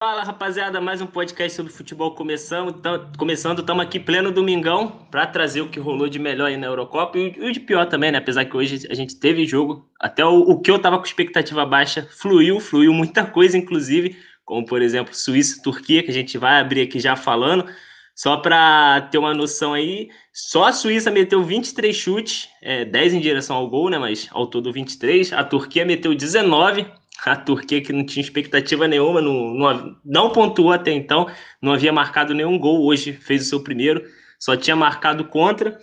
Fala 0.00 0.22
rapaziada, 0.22 0.80
mais 0.80 1.00
um 1.00 1.08
podcast 1.08 1.56
sobre 1.56 1.72
futebol 1.72 2.14
começando. 2.14 2.80
Começando, 3.18 3.58
estamos 3.58 3.84
aqui 3.84 3.98
pleno 3.98 4.30
domingão 4.30 4.90
para 5.10 5.26
trazer 5.26 5.60
o 5.60 5.68
que 5.68 5.80
rolou 5.80 6.08
de 6.08 6.20
melhor 6.20 6.46
aí 6.46 6.56
na 6.56 6.68
Eurocopa 6.68 7.18
e 7.18 7.30
o 7.40 7.50
de 7.50 7.58
pior 7.58 7.84
também, 7.84 8.12
né? 8.12 8.18
Apesar 8.18 8.44
que 8.44 8.56
hoje 8.56 8.86
a 8.88 8.94
gente 8.94 9.16
teve 9.16 9.44
jogo, 9.44 9.90
até 9.98 10.24
o, 10.24 10.38
o 10.38 10.60
que 10.60 10.70
eu 10.70 10.78
tava 10.78 10.98
com 10.98 11.04
expectativa 11.04 11.66
baixa 11.66 12.08
fluiu, 12.12 12.60
fluiu 12.60 12.92
muita 12.92 13.26
coisa, 13.26 13.58
inclusive, 13.58 14.16
como 14.44 14.64
por 14.64 14.80
exemplo 14.82 15.12
Suíça 15.12 15.58
e 15.58 15.62
Turquia, 15.62 16.00
que 16.04 16.12
a 16.12 16.14
gente 16.14 16.38
vai 16.38 16.60
abrir 16.60 16.82
aqui 16.82 17.00
já 17.00 17.16
falando. 17.16 17.68
Só 18.14 18.36
para 18.36 19.00
ter 19.10 19.18
uma 19.18 19.34
noção 19.34 19.74
aí, 19.74 20.10
só 20.32 20.66
a 20.66 20.72
Suíça 20.72 21.10
meteu 21.10 21.42
23 21.42 21.94
chutes, 21.94 22.48
é, 22.62 22.84
10 22.84 23.14
em 23.14 23.20
direção 23.20 23.56
ao 23.56 23.68
gol, 23.68 23.90
né? 23.90 23.98
Mas 23.98 24.28
ao 24.30 24.46
todo 24.46 24.72
23. 24.72 25.32
A 25.32 25.42
Turquia 25.42 25.84
meteu 25.84 26.14
19, 26.14 26.86
a 27.24 27.36
Turquia, 27.36 27.82
que 27.82 27.92
não 27.92 28.04
tinha 28.04 28.22
expectativa 28.22 28.86
nenhuma, 28.86 29.20
não, 29.20 29.54
não, 29.54 29.96
não, 30.04 30.30
pontuou 30.30 30.72
até 30.72 30.92
então, 30.92 31.28
não 31.60 31.72
havia 31.72 31.92
marcado 31.92 32.32
nenhum 32.32 32.58
gol, 32.58 32.84
hoje 32.84 33.12
fez 33.12 33.42
o 33.42 33.48
seu 33.48 33.60
primeiro, 33.62 34.04
só 34.38 34.56
tinha 34.56 34.76
marcado 34.76 35.24
contra, 35.24 35.78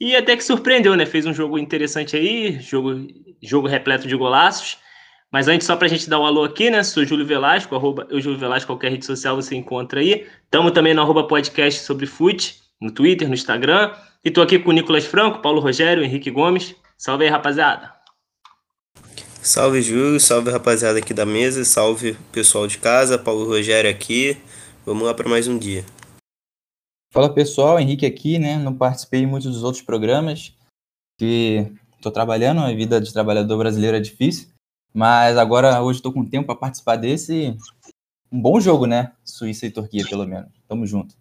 e 0.00 0.16
até 0.16 0.36
que 0.36 0.42
surpreendeu, 0.42 0.96
né? 0.96 1.06
Fez 1.06 1.26
um 1.26 1.32
jogo 1.32 1.56
interessante 1.56 2.16
aí, 2.16 2.58
jogo, 2.60 3.06
jogo 3.40 3.68
repleto 3.68 4.08
de 4.08 4.16
golaços. 4.16 4.76
Mas 5.30 5.46
antes, 5.46 5.64
só 5.64 5.76
para 5.76 5.86
a 5.86 5.88
gente 5.88 6.10
dar 6.10 6.18
um 6.18 6.26
alô 6.26 6.42
aqui, 6.42 6.70
né? 6.70 6.82
Sou 6.82 7.04
Júlio 7.04 7.24
Velasco, 7.24 7.76
arroba 7.76 8.08
eu 8.10 8.20
Júlio 8.20 8.36
Velasco, 8.36 8.66
qualquer 8.66 8.90
rede 8.90 9.06
social 9.06 9.36
você 9.36 9.54
encontra 9.54 10.00
aí. 10.00 10.26
Estamos 10.44 10.72
também 10.72 10.92
no 10.92 11.02
arroba 11.02 11.28
podcast 11.28 11.82
sobre 11.82 12.06
fute, 12.06 12.56
no 12.80 12.90
Twitter, 12.90 13.28
no 13.28 13.34
Instagram. 13.34 13.92
E 14.24 14.28
estou 14.28 14.42
aqui 14.42 14.58
com 14.58 14.70
o 14.70 14.72
Nicolas 14.72 15.06
Franco, 15.06 15.40
Paulo 15.40 15.60
Rogério, 15.60 16.02
Henrique 16.02 16.32
Gomes. 16.32 16.74
Salve 16.98 17.24
aí, 17.24 17.30
rapaziada! 17.30 18.01
Salve 19.44 19.82
Júlio, 19.82 20.20
salve 20.20 20.52
rapaziada 20.52 21.00
aqui 21.00 21.12
da 21.12 21.26
mesa, 21.26 21.64
salve 21.64 22.14
pessoal 22.30 22.68
de 22.68 22.78
casa, 22.78 23.18
Paulo 23.18 23.44
Rogério 23.44 23.90
aqui. 23.90 24.40
Vamos 24.86 25.02
lá 25.02 25.12
para 25.12 25.28
mais 25.28 25.48
um 25.48 25.58
dia. 25.58 25.84
Fala 27.12 27.28
pessoal, 27.28 27.80
Henrique 27.80 28.06
aqui, 28.06 28.38
né? 28.38 28.56
Não 28.56 28.72
participei 28.72 29.26
muito 29.26 29.48
dos 29.48 29.64
outros 29.64 29.82
programas, 29.82 30.56
que 31.18 31.66
estou 31.96 32.12
trabalhando, 32.12 32.60
a 32.60 32.72
vida 32.72 33.00
de 33.00 33.12
trabalhador 33.12 33.58
brasileiro 33.58 33.96
é 33.96 34.00
difícil, 34.00 34.48
mas 34.94 35.36
agora 35.36 35.82
hoje 35.82 35.98
estou 35.98 36.12
com 36.12 36.24
tempo 36.24 36.46
para 36.46 36.54
participar 36.54 36.94
desse. 36.94 37.56
Um 38.30 38.40
bom 38.40 38.60
jogo, 38.60 38.86
né? 38.86 39.10
Suíça 39.24 39.66
e 39.66 39.72
Turquia, 39.72 40.04
pelo 40.08 40.24
menos. 40.24 40.52
Tamo 40.68 40.86
junto. 40.86 41.16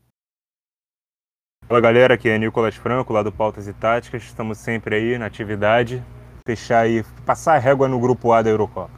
Fala 1.67 1.81
galera, 1.81 2.13
aqui 2.13 2.29
é 2.29 2.37
Nicolas 2.37 2.75
Franco, 2.75 3.13
lá 3.13 3.23
do 3.23 3.31
Pautas 3.31 3.67
e 3.67 3.73
Táticas. 3.73 4.21
Estamos 4.21 4.59
sempre 4.59 4.95
aí 4.95 5.17
na 5.17 5.25
atividade 5.25 6.03
fechar 6.45 6.81
aí, 6.81 7.03
passar 7.25 7.55
a 7.55 7.59
régua 7.59 7.87
no 7.87 7.99
grupo 7.99 8.31
A 8.31 8.41
da 8.41 8.49
Eurocopa? 8.49 8.93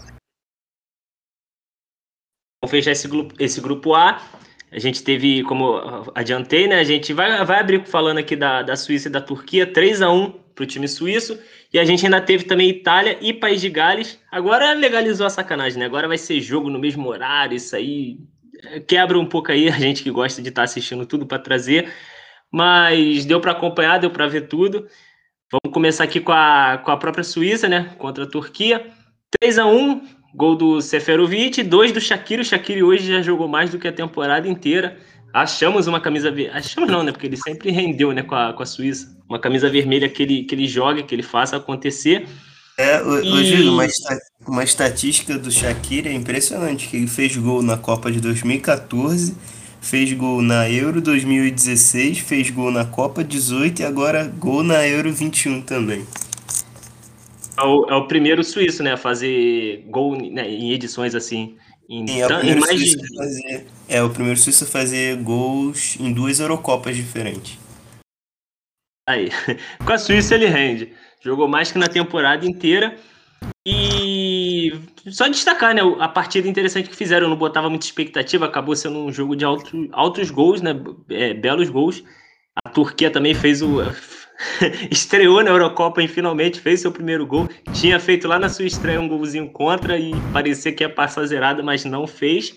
Vamos 2.61 2.71
fechar 2.71 2.91
esse 2.91 3.07
grupo, 3.07 3.35
esse 3.39 3.59
grupo 3.59 3.93
A. 3.93 4.21
A 4.71 4.79
gente 4.79 5.03
teve, 5.03 5.43
como 5.43 6.11
adiantei, 6.15 6.67
né? 6.67 6.79
A 6.79 6.83
gente 6.83 7.13
vai, 7.13 7.45
vai 7.45 7.59
abrir 7.59 7.85
falando 7.85 8.17
aqui 8.17 8.35
da, 8.35 8.63
da 8.63 8.75
Suíça 8.75 9.07
e 9.07 9.11
da 9.11 9.21
Turquia, 9.21 9.71
3 9.71 10.01
a 10.01 10.09
1 10.09 10.31
para 10.55 10.63
o 10.63 10.65
time 10.65 10.87
suíço. 10.87 11.37
E 11.71 11.77
a 11.77 11.85
gente 11.85 12.05
ainda 12.05 12.21
teve 12.21 12.45
também 12.45 12.69
Itália 12.69 13.17
e 13.21 13.33
País 13.33 13.61
de 13.61 13.69
Gales. 13.69 14.19
Agora 14.31 14.73
legalizou 14.73 15.25
a 15.25 15.29
sacanagem, 15.29 15.79
né? 15.79 15.85
Agora 15.85 16.07
vai 16.07 16.17
ser 16.17 16.39
jogo 16.41 16.69
no 16.69 16.79
mesmo 16.79 17.07
horário, 17.07 17.55
isso 17.55 17.75
aí 17.75 18.17
é, 18.63 18.79
quebra 18.79 19.17
um 19.19 19.25
pouco 19.25 19.51
aí 19.51 19.67
a 19.69 19.73
gente 19.73 20.03
que 20.03 20.11
gosta 20.11 20.41
de 20.41 20.49
estar 20.49 20.61
tá 20.61 20.65
assistindo 20.65 21.05
tudo 21.05 21.25
para 21.25 21.39
trazer. 21.39 21.91
Mas 22.51 23.25
deu 23.25 23.41
para 23.41 23.51
acompanhar, 23.51 23.99
deu 23.99 24.11
para 24.11 24.27
ver 24.27 24.47
tudo. 24.47 24.87
Vamos 25.53 25.71
começar 25.71 26.03
aqui 26.03 26.19
com 26.19 26.31
a, 26.31 26.81
com 26.83 26.89
a 26.89 26.97
própria 26.97 27.23
Suíça, 27.23 27.69
né? 27.69 27.93
Contra 27.99 28.23
a 28.23 28.27
Turquia. 28.27 28.87
3 29.39 29.59
a 29.59 29.67
1 29.67 30.01
gol 30.33 30.55
do 30.55 30.81
Seferovic, 30.81 31.61
2 31.61 31.91
do 31.91 32.01
Shaqiri. 32.01 32.41
O 32.41 32.45
Shaqiri 32.45 32.81
hoje 32.81 33.07
já 33.07 33.21
jogou 33.21 33.47
mais 33.47 33.69
do 33.69 33.77
que 33.77 33.87
a 33.87 33.93
temporada 33.93 34.47
inteira. 34.47 34.97
Achamos 35.31 35.85
uma 35.85 36.01
camisa 36.01 36.31
vermelha. 36.31 36.57
Achamos 36.57 36.89
não, 36.89 37.03
né? 37.03 37.11
Porque 37.11 37.27
ele 37.27 37.37
sempre 37.37 37.69
rendeu 37.69 38.11
né, 38.11 38.23
com, 38.23 38.33
a, 38.33 38.51
com 38.51 38.63
a 38.63 38.65
Suíça. 38.65 39.15
Uma 39.29 39.37
camisa 39.37 39.69
vermelha 39.69 40.09
que 40.09 40.23
ele, 40.23 40.43
que 40.43 40.55
ele 40.55 40.65
joga, 40.65 41.03
que 41.03 41.13
ele 41.13 41.21
faça 41.21 41.55
acontecer. 41.55 42.27
É, 42.75 42.99
hoje 43.03 43.61
e... 43.61 43.69
uma, 43.69 43.85
uma 44.47 44.63
estatística 44.63 45.37
do 45.37 45.51
Shaqiri 45.51 46.09
é 46.09 46.13
impressionante, 46.13 46.87
que 46.87 46.97
ele 46.97 47.05
fez 47.05 47.37
gol 47.37 47.61
na 47.61 47.77
Copa 47.77 48.11
de 48.11 48.19
2014 48.19 49.35
fez 49.83 50.13
gol 50.13 50.41
na 50.41 50.69
Euro 50.69 51.01
2016, 51.01 52.19
fez 52.19 52.49
gol 52.49 52.71
na 52.71 52.85
Copa 52.85 53.21
18 53.21 53.81
e 53.81 53.85
agora 53.85 54.23
gol 54.23 54.63
na 54.63 54.87
Euro 54.87 55.11
21 55.11 55.61
também. 55.61 56.07
É 57.57 57.63
o, 57.63 57.85
é 57.89 57.93
o 57.93 58.07
primeiro 58.07 58.43
suíço, 58.43 58.81
né, 58.81 58.93
a 58.93 58.97
fazer 58.97 59.83
gol 59.89 60.15
né, 60.15 60.49
em 60.49 60.71
edições 60.71 61.13
assim. 61.13 61.57
Em, 61.89 62.07
Sim, 62.07 62.21
é, 62.21 62.25
o 62.25 62.37
primeiro 62.37 62.61
mais 62.61 62.79
suíço 62.79 62.97
de... 62.97 63.15
fazer, 63.17 63.67
é 63.89 64.01
o 64.01 64.09
primeiro 64.09 64.39
suíço 64.39 64.63
a 64.63 64.67
fazer 64.67 65.17
gols 65.17 65.97
em 65.99 66.13
duas 66.13 66.39
Eurocopas 66.39 66.95
diferentes. 66.95 67.59
Aí, 69.07 69.29
com 69.85 69.91
a 69.91 69.97
Suíça 69.97 70.33
ele 70.33 70.45
rende. 70.45 70.93
Jogou 71.21 71.47
mais 71.47 71.71
que 71.73 71.77
na 71.77 71.87
temporada 71.87 72.45
inteira. 72.45 72.95
E 73.65 74.02
só 75.11 75.27
destacar, 75.27 75.73
né, 75.73 75.81
a 75.99 76.07
partida 76.07 76.47
interessante 76.47 76.89
que 76.89 76.95
fizeram, 76.95 77.25
eu 77.25 77.29
não 77.29 77.37
botava 77.37 77.69
muita 77.69 77.85
expectativa, 77.85 78.45
acabou 78.45 78.75
sendo 78.75 78.99
um 78.99 79.11
jogo 79.11 79.35
de 79.35 79.43
alto, 79.43 79.89
altos 79.91 80.29
gols, 80.31 80.61
né, 80.61 80.71
é, 81.09 81.33
belos 81.33 81.69
gols. 81.69 82.03
A 82.63 82.69
Turquia 82.69 83.09
também 83.09 83.33
fez 83.33 83.61
o 83.61 83.79
estreou 84.91 85.43
na 85.43 85.49
Eurocopa 85.49 86.01
e 86.01 86.07
finalmente 86.07 86.59
fez 86.59 86.81
seu 86.81 86.91
primeiro 86.91 87.25
gol. 87.25 87.49
Tinha 87.73 87.99
feito 87.99 88.27
lá 88.27 88.37
na 88.39 88.49
sua 88.49 88.65
estreia 88.65 89.01
um 89.01 89.07
golzinho 89.07 89.49
contra 89.51 89.97
e 89.97 90.11
parecia 90.31 90.71
que 90.71 90.83
ia 90.83 90.89
passar 90.89 91.25
zerada, 91.25 91.63
mas 91.63 91.83
não 91.85 92.05
fez. 92.05 92.55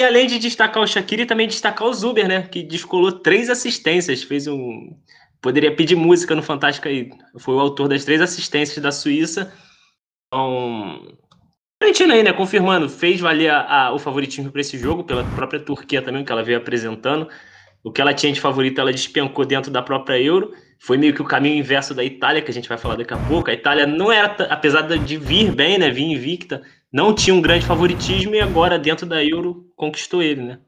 E 0.00 0.04
além 0.04 0.26
de 0.26 0.38
destacar 0.38 0.82
o 0.82 0.86
Shaqiri, 0.86 1.26
também 1.26 1.46
destacar 1.46 1.86
o 1.86 1.94
Zuber, 1.94 2.26
né, 2.26 2.42
que 2.42 2.62
descolou 2.62 3.12
três 3.12 3.48
assistências, 3.48 4.22
fez 4.22 4.46
um 4.46 4.96
poderia 5.40 5.76
pedir 5.76 5.94
música 5.94 6.34
no 6.34 6.42
Fantástico 6.42 6.88
aí. 6.88 7.10
Foi 7.38 7.54
o 7.54 7.60
autor 7.60 7.86
das 7.86 8.04
três 8.04 8.20
assistências 8.20 8.82
da 8.82 8.90
Suíça 8.90 9.52
então, 10.34 11.16
Argentina 11.82 12.14
aí, 12.14 12.22
né, 12.22 12.32
confirmando, 12.32 12.88
fez 12.88 13.20
valer 13.20 13.50
a, 13.50 13.86
a, 13.86 13.92
o 13.92 13.98
favoritismo 13.98 14.50
para 14.50 14.60
esse 14.60 14.78
jogo, 14.78 15.04
pela 15.04 15.22
própria 15.22 15.60
Turquia 15.60 16.00
também, 16.00 16.24
que 16.24 16.32
ela 16.32 16.42
veio 16.42 16.58
apresentando. 16.58 17.28
O 17.82 17.92
que 17.92 18.00
ela 18.00 18.14
tinha 18.14 18.32
de 18.32 18.40
favorito, 18.40 18.80
ela 18.80 18.90
despencou 18.90 19.44
dentro 19.44 19.70
da 19.70 19.82
própria 19.82 20.18
Euro. 20.18 20.52
Foi 20.80 20.96
meio 20.96 21.14
que 21.14 21.20
o 21.20 21.26
caminho 21.26 21.56
inverso 21.56 21.94
da 21.94 22.02
Itália, 22.02 22.40
que 22.40 22.50
a 22.50 22.54
gente 22.54 22.68
vai 22.68 22.78
falar 22.78 22.96
daqui 22.96 23.12
a 23.12 23.18
pouco. 23.18 23.50
A 23.50 23.54
Itália 23.54 23.86
não 23.86 24.10
era, 24.10 24.34
apesar 24.48 24.82
de 24.82 25.16
vir 25.18 25.52
bem, 25.52 25.78
né, 25.78 25.90
vir 25.90 26.04
invicta, 26.04 26.62
não 26.92 27.14
tinha 27.14 27.34
um 27.34 27.42
grande 27.42 27.66
favoritismo 27.66 28.34
e 28.34 28.40
agora, 28.40 28.78
dentro 28.78 29.04
da 29.04 29.22
Euro, 29.22 29.66
conquistou 29.76 30.22
ele, 30.22 30.42
né? 30.42 30.58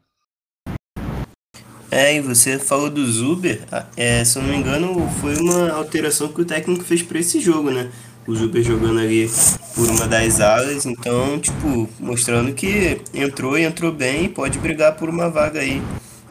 É, 1.90 2.16
e 2.16 2.20
você 2.20 2.58
falou 2.58 2.90
do 2.90 3.06
Zuber, 3.06 3.60
é, 3.96 4.24
se 4.24 4.36
eu 4.36 4.42
não 4.42 4.50
me 4.50 4.56
engano, 4.56 5.08
foi 5.20 5.36
uma 5.36 5.70
alteração 5.70 6.28
que 6.28 6.42
o 6.42 6.44
técnico 6.44 6.84
fez 6.84 7.00
para 7.00 7.18
esse 7.18 7.40
jogo, 7.40 7.70
né? 7.70 7.90
O 8.26 8.34
Zuber 8.34 8.62
jogando 8.62 8.98
ali 9.00 9.30
por 9.74 9.88
uma 9.88 10.06
das 10.06 10.40
alas, 10.40 10.84
então, 10.86 11.38
tipo, 11.38 11.88
mostrando 12.00 12.52
que 12.52 13.00
entrou 13.14 13.58
e 13.58 13.64
entrou 13.64 13.92
bem 13.92 14.24
e 14.24 14.28
pode 14.28 14.58
brigar 14.58 14.96
por 14.96 15.08
uma 15.08 15.30
vaga 15.30 15.60
aí 15.60 15.82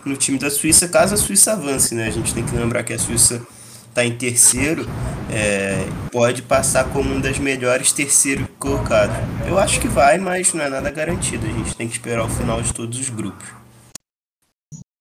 no 0.04 0.16
time 0.16 0.38
da 0.38 0.50
Suíça, 0.50 0.88
caso 0.88 1.14
a 1.14 1.18
Suíça 1.18 1.54
avance, 1.54 1.96
né? 1.96 2.08
A 2.08 2.12
gente 2.12 2.34
tem 2.34 2.46
que 2.46 2.56
lembrar 2.56 2.84
que 2.84 2.94
a 2.94 3.00
Suíça 3.00 3.42
está 3.90 4.06
em 4.06 4.12
terceiro, 4.12 4.86
é, 5.32 5.88
pode 6.12 6.42
passar 6.42 6.84
como 6.90 7.14
um 7.14 7.22
das 7.22 7.40
melhores 7.40 7.94
terceiro 7.94 8.48
colocado. 8.60 9.14
Eu 9.48 9.58
acho 9.58 9.80
que 9.80 9.88
vai, 9.88 10.18
mas 10.18 10.54
não 10.54 10.64
é 10.64 10.70
nada 10.70 10.92
garantido. 10.92 11.46
A 11.46 11.50
gente 11.50 11.76
tem 11.76 11.88
que 11.88 11.94
esperar 11.94 12.26
o 12.26 12.30
final 12.30 12.62
de 12.62 12.74
todos 12.74 13.00
os 13.00 13.10
grupos. 13.10 13.48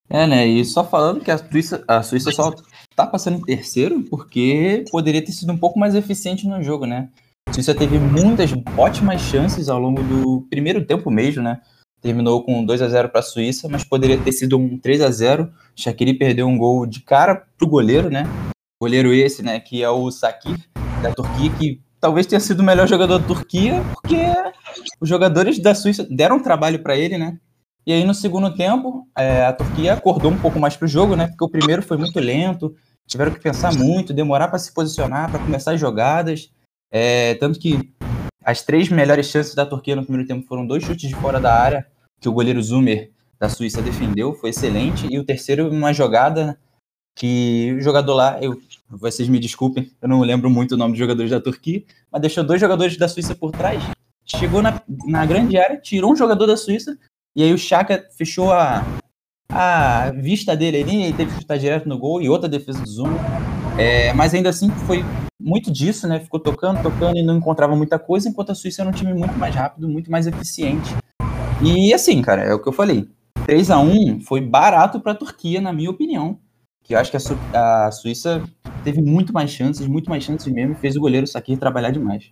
É, 0.08 0.26
né? 0.26 0.46
E 0.46 0.64
só 0.64 0.84
falando 0.84 1.20
que 1.20 1.30
a 1.30 1.38
Suíça, 1.38 1.82
a 1.88 2.02
Suíça 2.02 2.30
só 2.30 2.54
tá 2.94 3.06
passando 3.06 3.38
em 3.38 3.42
terceiro 3.42 4.02
porque 4.02 4.84
poderia 4.90 5.24
ter 5.24 5.32
sido 5.32 5.52
um 5.52 5.56
pouco 5.58 5.78
mais 5.78 5.94
eficiente 5.94 6.46
no 6.46 6.62
jogo, 6.62 6.86
né? 6.86 7.08
A 7.48 7.52
Suíça 7.52 7.74
teve 7.74 7.98
muitas 7.98 8.50
ótimas 8.76 9.20
chances 9.20 9.68
ao 9.68 9.78
longo 9.78 10.02
do 10.02 10.46
primeiro 10.48 10.84
tempo 10.84 11.10
mesmo, 11.10 11.42
né? 11.42 11.60
Terminou 12.00 12.42
com 12.44 12.64
2 12.64 12.82
a 12.82 12.88
0 12.88 13.08
para 13.08 13.20
a 13.20 13.22
Suíça, 13.22 13.68
mas 13.68 13.84
poderia 13.84 14.18
ter 14.18 14.32
sido 14.32 14.58
um 14.58 14.78
3 14.78 15.00
a 15.00 15.10
0 15.10 15.50
Shaqiri 15.76 16.14
perdeu 16.14 16.46
um 16.46 16.56
gol 16.56 16.86
de 16.86 17.00
cara 17.00 17.46
pro 17.58 17.68
goleiro, 17.68 18.10
né? 18.10 18.24
Goleiro 18.80 19.12
esse, 19.12 19.42
né? 19.42 19.58
Que 19.60 19.82
é 19.82 19.90
o 19.90 20.10
Sakir, 20.10 20.58
da 21.02 21.12
Turquia, 21.12 21.50
que 21.58 21.80
talvez 22.00 22.26
tenha 22.26 22.40
sido 22.40 22.60
o 22.60 22.64
melhor 22.64 22.86
jogador 22.86 23.18
da 23.18 23.26
Turquia, 23.26 23.82
porque 23.94 24.16
os 25.00 25.08
jogadores 25.08 25.58
da 25.58 25.74
Suíça 25.74 26.06
deram 26.10 26.42
trabalho 26.42 26.82
para 26.82 26.96
ele, 26.96 27.16
né? 27.16 27.38
E 27.86 27.92
aí, 27.92 28.04
no 28.04 28.14
segundo 28.14 28.54
tempo, 28.54 29.06
é, 29.16 29.44
a 29.44 29.52
Turquia 29.52 29.92
acordou 29.92 30.30
um 30.30 30.38
pouco 30.38 30.58
mais 30.58 30.76
para 30.76 30.86
o 30.86 30.88
jogo, 30.88 31.14
né? 31.14 31.28
Porque 31.28 31.44
o 31.44 31.48
primeiro 31.48 31.82
foi 31.82 31.98
muito 31.98 32.18
lento, 32.18 32.74
tiveram 33.06 33.32
que 33.32 33.40
pensar 33.40 33.74
muito, 33.74 34.14
demorar 34.14 34.48
para 34.48 34.58
se 34.58 34.72
posicionar, 34.72 35.30
para 35.30 35.38
começar 35.38 35.72
as 35.72 35.80
jogadas. 35.80 36.50
É, 36.90 37.34
tanto 37.34 37.58
que 37.58 37.92
as 38.42 38.62
três 38.62 38.88
melhores 38.88 39.26
chances 39.26 39.54
da 39.54 39.66
Turquia 39.66 39.96
no 39.96 40.02
primeiro 40.02 40.26
tempo 40.26 40.46
foram 40.46 40.66
dois 40.66 40.82
chutes 40.82 41.08
de 41.08 41.14
fora 41.14 41.38
da 41.38 41.54
área, 41.54 41.86
que 42.20 42.28
o 42.28 42.32
goleiro 42.32 42.62
Zumer 42.62 43.10
da 43.38 43.48
Suíça 43.50 43.82
defendeu, 43.82 44.34
foi 44.34 44.50
excelente. 44.50 45.06
E 45.10 45.18
o 45.18 45.24
terceiro, 45.24 45.68
uma 45.68 45.92
jogada 45.92 46.58
que 47.14 47.74
o 47.76 47.80
jogador 47.82 48.14
lá, 48.14 48.38
eu, 48.40 48.60
vocês 48.88 49.28
me 49.28 49.38
desculpem, 49.38 49.92
eu 50.00 50.08
não 50.08 50.20
lembro 50.22 50.48
muito 50.48 50.72
o 50.72 50.78
nome 50.78 50.92
dos 50.92 50.98
jogadores 50.98 51.30
da 51.30 51.40
Turquia, 51.40 51.84
mas 52.10 52.20
deixou 52.20 52.42
dois 52.42 52.60
jogadores 52.60 52.96
da 52.96 53.08
Suíça 53.08 53.34
por 53.34 53.52
trás 53.52 53.82
chegou 54.24 54.62
na, 54.62 54.80
na 55.06 55.26
grande 55.26 55.58
área, 55.58 55.76
tirou 55.76 56.12
um 56.12 56.16
jogador 56.16 56.46
da 56.46 56.56
Suíça, 56.56 56.98
e 57.36 57.42
aí 57.42 57.52
o 57.52 57.58
Chaka 57.58 58.04
fechou 58.16 58.52
a, 58.52 58.84
a 59.48 60.10
vista 60.12 60.56
dele 60.56 60.82
ali, 60.82 61.02
ele 61.02 61.16
teve 61.16 61.32
que 61.32 61.40
chutar 61.40 61.58
direto 61.58 61.88
no 61.88 61.98
gol 61.98 62.22
e 62.22 62.28
outra 62.28 62.48
defesa 62.48 62.80
do 62.80 62.88
Zuma. 62.88 63.18
É, 63.78 64.12
mas 64.12 64.32
ainda 64.32 64.50
assim 64.50 64.70
foi 64.86 65.04
muito 65.40 65.70
disso, 65.70 66.06
né? 66.06 66.20
Ficou 66.20 66.38
tocando, 66.38 66.82
tocando 66.82 67.18
e 67.18 67.22
não 67.22 67.36
encontrava 67.36 67.74
muita 67.74 67.98
coisa, 67.98 68.28
enquanto 68.28 68.50
a 68.50 68.54
Suíça 68.54 68.82
era 68.82 68.88
um 68.88 68.92
time 68.92 69.12
muito 69.12 69.36
mais 69.36 69.54
rápido, 69.54 69.88
muito 69.88 70.10
mais 70.10 70.26
eficiente. 70.26 70.94
E 71.62 71.92
assim, 71.92 72.22
cara, 72.22 72.42
é 72.42 72.54
o 72.54 72.62
que 72.62 72.68
eu 72.68 72.72
falei. 72.72 73.08
3 73.46 73.70
a 73.70 73.78
1 73.78 74.20
foi 74.20 74.40
barato 74.40 75.00
para 75.00 75.12
a 75.12 75.16
Turquia, 75.16 75.60
na 75.60 75.72
minha 75.72 75.90
opinião. 75.90 76.38
Que 76.82 76.94
eu 76.94 76.98
acho 76.98 77.10
que 77.10 77.16
a, 77.16 77.20
Su 77.20 77.36
a, 77.52 77.90
Suíça 77.90 78.42
teve 78.84 79.02
muito 79.02 79.32
mais 79.32 79.50
chances, 79.50 79.86
muito 79.86 80.08
mais 80.08 80.22
chances 80.22 80.52
mesmo, 80.52 80.72
e 80.72 80.78
fez 80.78 80.96
o 80.96 81.00
goleiro 81.00 81.26
Sakir 81.26 81.58
trabalhar 81.58 81.90
demais. 81.90 82.30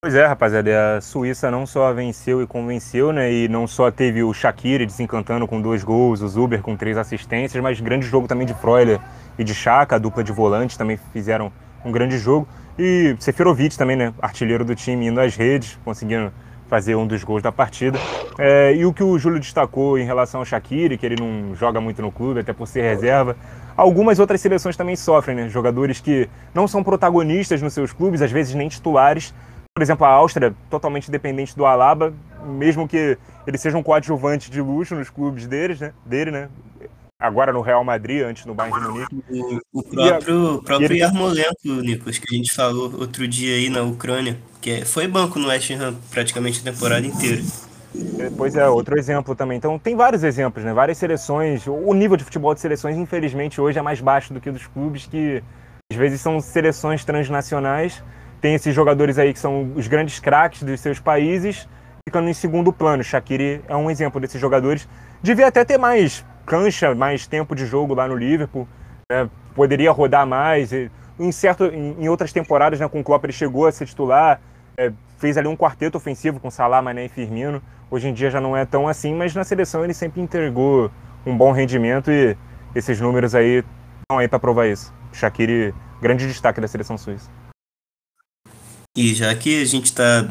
Pois 0.00 0.14
é, 0.14 0.24
rapaziada, 0.24 0.98
a 0.98 1.00
Suíça 1.00 1.50
não 1.50 1.66
só 1.66 1.92
venceu 1.92 2.40
e 2.40 2.46
convenceu, 2.46 3.12
né? 3.12 3.32
E 3.32 3.48
não 3.48 3.66
só 3.66 3.90
teve 3.90 4.22
o 4.22 4.32
Shaqiri 4.32 4.86
desencantando 4.86 5.44
com 5.48 5.60
dois 5.60 5.82
gols, 5.82 6.22
o 6.22 6.28
Zuber 6.28 6.62
com 6.62 6.76
três 6.76 6.96
assistências, 6.96 7.60
mas 7.60 7.80
grande 7.80 8.06
jogo 8.06 8.28
também 8.28 8.46
de 8.46 8.54
Freuler 8.54 9.00
e 9.36 9.42
de 9.42 9.52
Chaka, 9.52 9.96
a 9.96 9.98
dupla 9.98 10.22
de 10.22 10.30
volantes 10.30 10.76
também 10.76 10.96
fizeram 11.12 11.50
um 11.84 11.90
grande 11.90 12.16
jogo. 12.16 12.46
E 12.78 13.16
Seferovic 13.18 13.76
também, 13.76 13.96
né? 13.96 14.14
Artilheiro 14.22 14.64
do 14.64 14.72
time 14.72 15.08
indo 15.08 15.20
às 15.20 15.34
redes, 15.34 15.76
conseguindo 15.84 16.32
fazer 16.68 16.94
um 16.94 17.04
dos 17.04 17.24
gols 17.24 17.42
da 17.42 17.50
partida. 17.50 17.98
É, 18.38 18.72
e 18.76 18.86
o 18.86 18.92
que 18.92 19.02
o 19.02 19.18
Júlio 19.18 19.40
destacou 19.40 19.98
em 19.98 20.04
relação 20.04 20.38
ao 20.38 20.44
Shaqiri, 20.44 20.96
que 20.96 21.06
ele 21.06 21.16
não 21.18 21.56
joga 21.56 21.80
muito 21.80 22.00
no 22.00 22.12
clube, 22.12 22.38
até 22.38 22.52
por 22.52 22.68
ser 22.68 22.82
reserva. 22.82 23.36
Algumas 23.76 24.20
outras 24.20 24.40
seleções 24.40 24.76
também 24.76 24.94
sofrem, 24.94 25.34
né? 25.34 25.48
Jogadores 25.48 25.98
que 25.98 26.30
não 26.54 26.68
são 26.68 26.84
protagonistas 26.84 27.60
nos 27.60 27.72
seus 27.72 27.92
clubes, 27.92 28.22
às 28.22 28.30
vezes 28.30 28.54
nem 28.54 28.68
titulares, 28.68 29.34
por 29.78 29.82
exemplo, 29.82 30.04
a 30.04 30.10
Áustria, 30.10 30.52
totalmente 30.68 31.08
dependente 31.08 31.54
do 31.54 31.64
Alaba, 31.64 32.12
mesmo 32.44 32.88
que 32.88 33.16
ele 33.46 33.56
seja 33.56 33.78
um 33.78 33.82
coadjuvante 33.82 34.50
de 34.50 34.60
luxo 34.60 34.96
nos 34.96 35.08
clubes 35.08 35.46
deles, 35.46 35.78
né? 35.78 35.92
dele, 36.04 36.32
né? 36.32 36.48
Agora 37.16 37.52
no 37.52 37.60
Real 37.60 37.84
Madrid, 37.84 38.24
antes 38.24 38.44
no 38.44 38.54
Bayern 38.54 38.80
de 38.80 38.88
Munique. 38.88 39.24
O, 39.30 39.78
o 39.78 39.82
próprio, 39.84 40.54
a, 40.56 40.62
próprio 40.64 40.86
ele... 40.92 40.98
Yarmolenko, 40.98 41.68
Nicolas, 41.80 42.18
que 42.18 42.26
a 42.28 42.36
gente 42.36 42.52
falou 42.52 42.92
outro 42.98 43.28
dia 43.28 43.54
aí 43.54 43.70
na 43.70 43.82
Ucrânia, 43.82 44.36
que 44.60 44.68
é, 44.68 44.84
foi 44.84 45.06
banco 45.06 45.38
no 45.38 45.46
West 45.46 45.70
Ham 45.70 45.94
praticamente 46.10 46.60
a 46.66 46.72
temporada 46.72 47.06
inteira. 47.06 47.40
É, 48.18 48.30
pois 48.36 48.56
é, 48.56 48.68
outro 48.68 48.98
exemplo 48.98 49.36
também. 49.36 49.58
Então 49.58 49.78
tem 49.78 49.94
vários 49.94 50.24
exemplos, 50.24 50.64
né? 50.64 50.72
Várias 50.72 50.98
seleções. 50.98 51.68
O 51.68 51.94
nível 51.94 52.16
de 52.16 52.24
futebol 52.24 52.52
de 52.52 52.60
seleções, 52.60 52.96
infelizmente, 52.96 53.60
hoje 53.60 53.78
é 53.78 53.82
mais 53.82 54.00
baixo 54.00 54.34
do 54.34 54.40
que 54.40 54.50
dos 54.50 54.66
clubes, 54.66 55.06
que 55.06 55.40
às 55.92 55.96
vezes 55.96 56.20
são 56.20 56.40
seleções 56.40 57.04
transnacionais 57.04 58.02
tem 58.40 58.54
esses 58.54 58.74
jogadores 58.74 59.18
aí 59.18 59.32
que 59.32 59.38
são 59.38 59.72
os 59.74 59.86
grandes 59.86 60.20
craques 60.20 60.62
dos 60.62 60.80
seus 60.80 61.00
países, 61.00 61.68
ficando 62.08 62.28
em 62.28 62.34
segundo 62.34 62.72
plano. 62.72 63.02
Shaqiri 63.02 63.62
é 63.68 63.76
um 63.76 63.90
exemplo 63.90 64.20
desses 64.20 64.40
jogadores. 64.40 64.88
Devia 65.22 65.48
até 65.48 65.64
ter 65.64 65.78
mais 65.78 66.24
cancha, 66.46 66.94
mais 66.94 67.26
tempo 67.26 67.54
de 67.54 67.66
jogo 67.66 67.94
lá 67.94 68.06
no 68.08 68.16
Liverpool. 68.16 68.66
Né? 69.10 69.28
Poderia 69.54 69.90
rodar 69.90 70.26
mais. 70.26 70.72
Em, 71.18 71.32
certo, 71.32 71.64
em, 71.64 72.08
outras 72.08 72.32
temporadas, 72.32 72.78
né, 72.78 72.88
com 72.88 73.00
o 73.00 73.04
Klopp, 73.04 73.24
ele 73.24 73.32
chegou 73.32 73.66
a 73.66 73.72
ser 73.72 73.86
titular, 73.86 74.40
é, 74.76 74.92
fez 75.18 75.36
ali 75.36 75.48
um 75.48 75.56
quarteto 75.56 75.98
ofensivo 75.98 76.38
com 76.38 76.50
Salah, 76.50 76.80
Mané 76.80 77.06
e 77.06 77.08
Firmino. 77.08 77.60
Hoje 77.90 78.08
em 78.08 78.12
dia 78.12 78.30
já 78.30 78.40
não 78.40 78.56
é 78.56 78.64
tão 78.64 78.86
assim, 78.86 79.14
mas 79.14 79.34
na 79.34 79.42
seleção 79.42 79.82
ele 79.82 79.94
sempre 79.94 80.20
entregou 80.20 80.90
um 81.26 81.36
bom 81.36 81.50
rendimento 81.50 82.10
e 82.10 82.36
esses 82.74 83.00
números 83.00 83.34
aí 83.34 83.64
estão 84.02 84.18
aí 84.18 84.28
para 84.28 84.38
provar 84.38 84.66
isso. 84.66 84.94
Shaqiri, 85.12 85.74
grande 86.00 86.26
destaque 86.26 86.60
da 86.60 86.68
seleção 86.68 86.96
suíça. 86.96 87.28
E 88.98 89.14
já 89.14 89.32
que 89.32 89.62
a 89.62 89.64
gente 89.64 89.84
está 89.84 90.28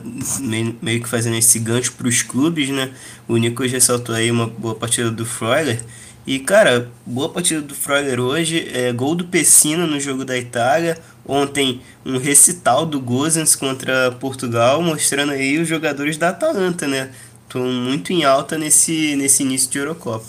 meio 0.81 1.02
que 1.02 1.08
fazendo 1.08 1.38
esse 1.38 1.58
gancho 1.58 1.94
para 1.94 2.06
os 2.06 2.22
clubes, 2.22 2.68
né? 2.68 2.94
O 3.25 3.38
já 3.66 3.80
saltou 3.80 4.14
aí 4.14 4.30
uma 4.30 4.46
boa 4.46 4.75
partida 4.75 5.10
do 5.10 5.25
Freuler. 5.25 5.81
E, 6.25 6.38
cara, 6.38 6.92
boa 7.06 7.30
partida 7.30 7.62
do 7.62 7.74
Freuler 7.74 8.19
hoje. 8.19 8.69
É, 8.74 8.92
gol 8.92 9.16
do 9.16 9.25
Pessina 9.25 9.88
no 9.88 9.98
jogo 10.02 10.25
da 10.25 10.38
Itália. 10.38 10.98
Ontem, 11.25 11.80
um 12.06 12.18
recital 12.18 12.86
do 12.86 13.00
Gozens 13.00 13.56
contra 13.56 14.12
Portugal, 14.12 14.81
mostrando 14.81 15.31
aí 15.31 15.58
os 15.58 15.68
jogadores 15.69 16.18
da 16.18 16.28
Atalanta, 16.28 16.86
né? 16.90 17.14
Estão 17.44 17.64
muito 17.64 18.12
em 18.12 18.25
alta 18.25 18.58
nesse, 18.58 19.16
nesse 19.16 19.44
início 19.44 19.72
de 19.72 19.78
Eurocopa. 19.78 20.25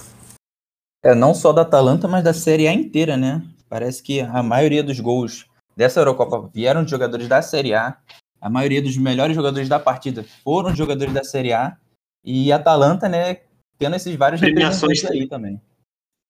É, 1.04 1.12
não 1.12 1.34
só 1.34 1.52
da 1.52 1.62
Atalanta, 1.62 2.06
mas 2.06 2.22
da 2.22 2.32
Série 2.32 2.68
A 2.68 2.72
inteira, 2.72 3.16
né? 3.16 3.42
Parece 3.68 4.00
que 4.00 4.20
a 4.20 4.44
maioria 4.44 4.84
dos 4.84 5.00
gols 5.00 5.44
dessa 5.76 5.98
Eurocopa 5.98 6.48
vieram 6.54 6.84
de 6.84 6.90
jogadores 6.92 7.26
da 7.26 7.42
Série 7.42 7.74
A. 7.74 7.96
A 8.40 8.48
maioria 8.48 8.80
dos 8.80 8.96
melhores 8.96 9.34
jogadores 9.34 9.68
da 9.68 9.78
partida 9.78 10.24
foram 10.44 10.74
jogadores 10.74 11.12
da 11.12 11.24
Série 11.24 11.52
A. 11.52 11.76
E 12.24 12.52
a 12.52 12.56
Atalanta, 12.56 13.08
né, 13.08 13.38
tendo 13.78 13.96
esses 13.96 14.14
vários 14.16 14.40
premiações 14.40 15.04
aí 15.04 15.26
também. 15.26 15.60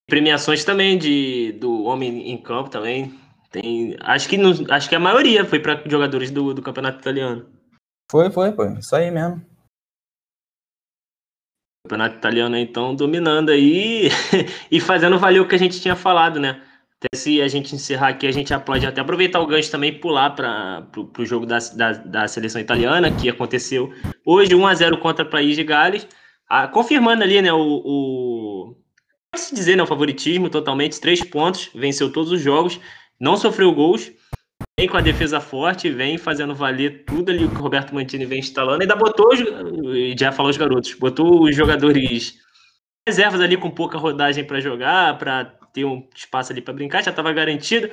Premiações 0.06 0.64
também 0.64 0.99
de, 0.99 1.52
do 1.60 1.84
homem 1.84 2.31
em 2.31 2.38
campo 2.38 2.70
também. 2.70 3.19
Tem, 3.50 3.96
acho, 4.00 4.28
que 4.28 4.37
no, 4.37 4.50
acho 4.72 4.88
que 4.88 4.94
a 4.94 5.00
maioria 5.00 5.44
foi 5.44 5.58
para 5.58 5.82
jogadores 5.87 6.31
do, 6.31 6.55
do 6.55 6.62
campeonato 6.62 6.99
italiano. 6.99 7.46
Foi, 8.10 8.31
foi, 8.31 8.52
foi. 8.52 8.78
Isso 8.78 8.94
aí 8.94 9.10
mesmo. 9.10 9.44
Campeonato 11.84 12.16
italiano, 12.16 12.56
então, 12.56 12.94
dominando 12.94 13.50
aí 13.50 14.08
e 14.70 14.81
fazendo 14.81 15.19
valer 15.19 15.40
o 15.40 15.49
que 15.49 15.55
a 15.55 15.58
gente 15.58 15.81
tinha 15.81 15.96
falado, 15.96 16.38
né? 16.38 16.62
Até 17.00 17.16
se 17.16 17.40
a 17.40 17.46
gente 17.46 17.76
encerrar 17.76 18.08
aqui, 18.08 18.26
a 18.26 18.32
gente 18.32 18.52
pode 18.60 18.84
até 18.84 19.00
aproveitar 19.00 19.40
o 19.40 19.46
gancho 19.46 19.70
também 19.70 19.90
e 19.90 19.98
pular 20.00 20.30
para 20.30 20.84
o 21.16 21.24
jogo 21.24 21.46
da, 21.46 21.58
da, 21.58 21.92
da, 21.92 22.28
seleção 22.28 22.60
italiana, 22.60 23.14
que 23.14 23.28
aconteceu 23.28 23.92
hoje, 24.26 24.52
1 24.52 24.66
a 24.66 24.74
0 24.74 24.98
contra 24.98 25.24
o 25.24 25.30
País 25.30 25.54
de 25.54 25.62
Gales, 25.62 26.08
ah, 26.48 26.66
confirmando 26.66 27.22
ali 27.22 27.40
né, 27.40 27.52
o, 27.52 27.82
o 27.84 28.76
pode 29.30 29.44
se 29.44 29.54
dizer, 29.54 29.76
né, 29.76 29.82
o 29.82 29.86
favoritismo 29.86 30.50
totalmente, 30.50 31.00
três 31.00 31.22
pontos, 31.22 31.70
venceu 31.72 32.12
todos 32.12 32.32
os 32.32 32.40
jogos, 32.40 32.80
não 33.20 33.36
sofreu 33.36 33.72
gols, 33.72 34.10
vem 34.76 34.88
com 34.88 34.96
a 34.96 35.00
defesa 35.00 35.40
forte, 35.40 35.90
vem 35.90 36.18
fazendo 36.18 36.52
valer 36.52 37.04
tudo 37.04 37.30
ali 37.30 37.44
o 37.44 37.48
que 37.50 37.58
o 37.58 37.62
Roberto 37.62 37.94
Mantini 37.94 38.26
vem 38.26 38.40
instalando, 38.40 38.82
ainda 38.82 38.96
botou, 38.96 39.28
os, 39.32 39.40
já 40.18 40.32
falou 40.32 40.50
os 40.50 40.56
garotos, 40.56 40.94
botou 40.94 41.44
os 41.44 41.54
jogadores 41.54 42.34
reservas 43.06 43.40
ali 43.40 43.56
com 43.56 43.70
pouca 43.70 43.98
rodagem 43.98 44.44
para 44.44 44.60
jogar, 44.60 45.16
para 45.16 45.56
ter 45.73 45.85
um 45.85 46.06
espaço 46.15 46.53
ali 46.53 46.61
para 46.61 46.75
brincar, 46.75 47.03
já 47.03 47.11
estava 47.11 47.32
garantido. 47.32 47.91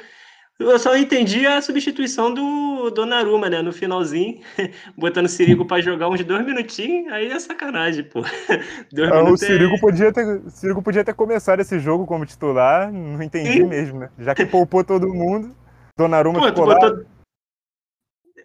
Eu 0.57 0.79
só 0.79 0.95
entendi 0.95 1.45
a 1.45 1.61
substituição 1.61 2.33
do 2.33 2.89
Donnarumma, 2.89 3.49
né? 3.49 3.61
No 3.61 3.73
finalzinho, 3.73 4.39
botando 4.97 5.25
o 5.25 5.29
Sirigo 5.29 5.65
para 5.65 5.81
jogar 5.81 6.07
uns 6.07 6.23
dois 6.23 6.45
minutinhos, 6.45 7.11
aí 7.11 7.29
é 7.29 7.37
sacanagem, 7.39 8.05
pô. 8.05 8.21
Dois 8.91 9.11
ah, 9.11 9.23
o 9.23 9.37
Sirigo, 9.37 9.75
é... 9.75 9.79
podia 9.79 10.13
ter, 10.13 10.41
Sirigo 10.49 10.81
podia 10.81 11.03
ter 11.03 11.13
começado 11.13 11.59
esse 11.59 11.77
jogo 11.77 12.05
como 12.05 12.25
titular, 12.25 12.89
não 12.89 13.21
entendi 13.21 13.51
Sim. 13.51 13.65
mesmo, 13.65 13.99
né? 13.99 14.09
Já 14.17 14.33
que 14.33 14.45
poupou 14.45 14.81
todo 14.81 15.13
mundo, 15.13 15.53
Donnarumma 15.97 16.39
pô, 16.39 16.45
ficou 16.47 16.65
botou... 16.65 16.89
lá. 16.89 17.03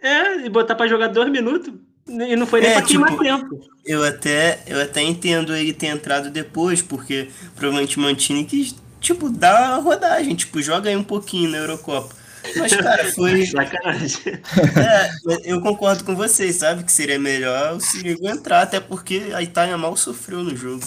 É, 0.03 0.47
e 0.47 0.51
botar 0.51 0.75
para 0.75 0.89
jogar 0.89 1.09
dois 1.09 1.31
minutos, 1.31 1.73
e 2.09 2.35
não 2.35 2.47
foi 2.47 2.61
nem 2.61 2.71
é, 2.71 2.73
pra 2.73 2.83
queimar 2.83 3.11
tipo, 3.11 3.23
tempo. 3.23 3.61
Eu 3.87 4.03
até, 4.03 4.59
eu 4.67 4.81
até 4.83 5.01
entendo 5.01 5.55
ele 5.55 5.73
ter 5.73 5.87
entrado 5.87 6.29
depois, 6.29 6.83
porque 6.83 7.29
provavelmente 7.55 8.01
Mantini 8.01 8.45
quis 8.45 8.75
tipo, 9.01 9.29
dá 9.29 9.71
uma 9.71 9.83
rodagem, 9.83 10.35
tipo, 10.35 10.61
joga 10.63 10.91
aí 10.91 10.97
um 10.97 11.05
pouquinho 11.05 11.51
na 11.51 11.59
Eurocopa. 11.59 12.15
Mas, 12.57 12.75
cara, 12.75 13.13
foi. 13.13 13.45
Sacanagem. 13.47 14.35
É, 14.35 15.53
eu 15.53 15.61
concordo 15.61 16.05
com 16.05 16.15
vocês, 16.15 16.57
sabe? 16.57 16.85
Que 16.85 16.93
seria 16.93 17.19
melhor 17.19 17.75
o 17.75 17.81
Sirigu 17.81 18.29
entrar, 18.29 18.63
até 18.63 18.81
porque 18.81 19.31
a 19.35 19.43
Itália 19.43 19.77
mal 19.77 19.97
sofreu 19.97 20.43
no 20.43 20.57
jogo. 20.57 20.85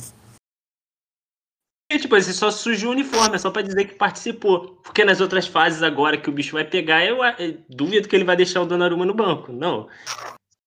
E, 1.92 2.00
tipo, 2.00 2.16
ele 2.16 2.24
só 2.24 2.50
sujou 2.50 2.90
o 2.90 2.94
uniforme, 2.94 3.36
é 3.36 3.38
só 3.38 3.52
pra 3.52 3.62
dizer 3.62 3.86
que 3.86 3.96
participou. 3.96 4.80
Porque 4.84 5.06
nas 5.06 5.22
outras 5.22 5.46
fases 5.46 5.84
agora 5.84 6.18
que 6.18 6.30
o 6.30 6.34
bicho 6.34 6.54
vai 6.54 6.64
pegar, 6.64 7.06
eu, 7.06 7.24
eu 7.38 7.58
duvido 7.70 8.08
que 8.08 8.16
ele 8.16 8.24
vai 8.24 8.36
deixar 8.36 8.62
o 8.62 8.66
Donnarumma 8.66 9.06
no 9.06 9.14
banco. 9.14 9.52
Não. 9.52 9.88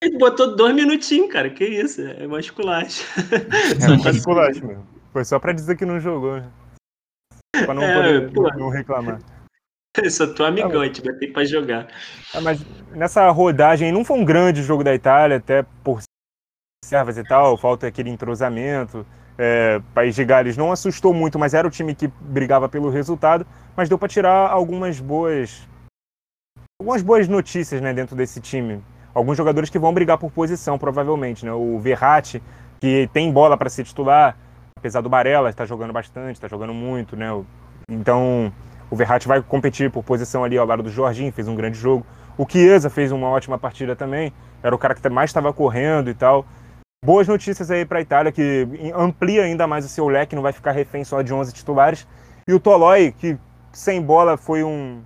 Ele 0.00 0.18
botou 0.18 0.54
dois 0.54 0.74
minutinhos, 0.74 1.32
cara. 1.32 1.50
Que 1.50 1.64
isso? 1.64 2.00
É 2.00 2.26
masculagem. 2.26 3.04
É 3.82 3.96
masculagem 4.04 4.62
mesmo. 4.64 4.86
Foi 5.12 5.24
só 5.24 5.38
pra 5.38 5.52
dizer 5.52 5.76
que 5.76 5.86
não 5.86 5.98
jogou, 5.98 6.36
né? 6.36 6.48
Pra 7.64 7.74
não, 7.74 7.82
é, 7.82 8.20
poder, 8.28 8.56
não 8.56 8.68
reclamar. 8.68 9.20
Eu 9.96 10.10
sou 10.10 10.34
teu 10.34 10.46
amigão, 10.46 10.80
a 10.80 10.86
gente 10.86 11.02
vai 11.02 11.14
ter 11.14 11.28
pra 11.28 11.44
jogar. 11.44 11.88
Ah, 12.34 12.40
mas 12.40 12.64
nessa 12.92 13.28
rodagem 13.30 13.92
não 13.92 14.04
foi 14.04 14.18
um 14.18 14.24
grande 14.24 14.62
jogo 14.62 14.84
da 14.84 14.94
Itália, 14.94 15.38
até 15.38 15.64
por 15.82 16.00
servas 16.84 17.18
e 17.18 17.24
tal, 17.24 17.56
falta 17.56 17.86
aquele 17.86 18.10
entrosamento. 18.10 19.06
É, 19.38 19.80
País 19.94 20.14
de 20.14 20.24
Gales 20.24 20.56
não 20.56 20.72
assustou 20.72 21.12
muito, 21.12 21.38
mas 21.38 21.52
era 21.52 21.66
o 21.66 21.70
time 21.70 21.94
que 21.94 22.08
brigava 22.08 22.68
pelo 22.68 22.88
resultado, 22.88 23.46
mas 23.76 23.88
deu 23.88 23.98
para 23.98 24.08
tirar 24.08 24.50
algumas 24.50 24.98
boas 24.98 25.66
algumas 26.80 27.02
boas 27.02 27.28
notícias 27.28 27.80
né, 27.80 27.92
dentro 27.92 28.14
desse 28.14 28.40
time. 28.40 28.82
Alguns 29.14 29.36
jogadores 29.36 29.70
que 29.70 29.78
vão 29.78 29.94
brigar 29.94 30.18
por 30.18 30.30
posição, 30.30 30.78
provavelmente. 30.78 31.44
Né? 31.44 31.52
O 31.52 31.78
Verratti, 31.78 32.42
que 32.78 33.08
tem 33.12 33.32
bola 33.32 33.56
para 33.56 33.70
ser 33.70 33.84
titular, 33.84 34.36
apesar 34.86 35.00
do 35.00 35.08
Barella 35.08 35.50
estar 35.50 35.66
jogando 35.66 35.92
bastante, 35.92 36.36
está 36.36 36.46
jogando 36.46 36.72
muito, 36.72 37.16
né? 37.16 37.26
Então, 37.90 38.52
o 38.88 38.94
Verratti 38.94 39.26
vai 39.26 39.42
competir 39.42 39.90
por 39.90 40.04
posição 40.04 40.44
ali 40.44 40.56
ao 40.56 40.64
lado 40.64 40.80
do 40.80 40.88
Jorginho, 40.88 41.32
fez 41.32 41.48
um 41.48 41.56
grande 41.56 41.76
jogo. 41.76 42.06
O 42.38 42.46
Chiesa 42.48 42.88
fez 42.88 43.10
uma 43.10 43.28
ótima 43.28 43.58
partida 43.58 43.96
também, 43.96 44.32
era 44.62 44.72
o 44.72 44.78
cara 44.78 44.94
que 44.94 45.08
mais 45.08 45.30
estava 45.30 45.52
correndo 45.52 46.08
e 46.08 46.14
tal. 46.14 46.46
Boas 47.04 47.26
notícias 47.26 47.68
aí 47.68 47.84
para 47.84 47.98
a 47.98 48.00
Itália, 48.00 48.30
que 48.30 48.68
amplia 48.94 49.42
ainda 49.42 49.66
mais 49.66 49.84
o 49.84 49.88
seu 49.88 50.06
leque, 50.08 50.36
não 50.36 50.42
vai 50.42 50.52
ficar 50.52 50.70
refém 50.70 51.02
só 51.02 51.20
de 51.20 51.34
11 51.34 51.52
titulares. 51.52 52.06
E 52.46 52.54
o 52.54 52.60
Tolói, 52.60 53.12
que 53.18 53.36
sem 53.72 54.00
bola 54.00 54.36
foi 54.36 54.62
um, 54.62 55.02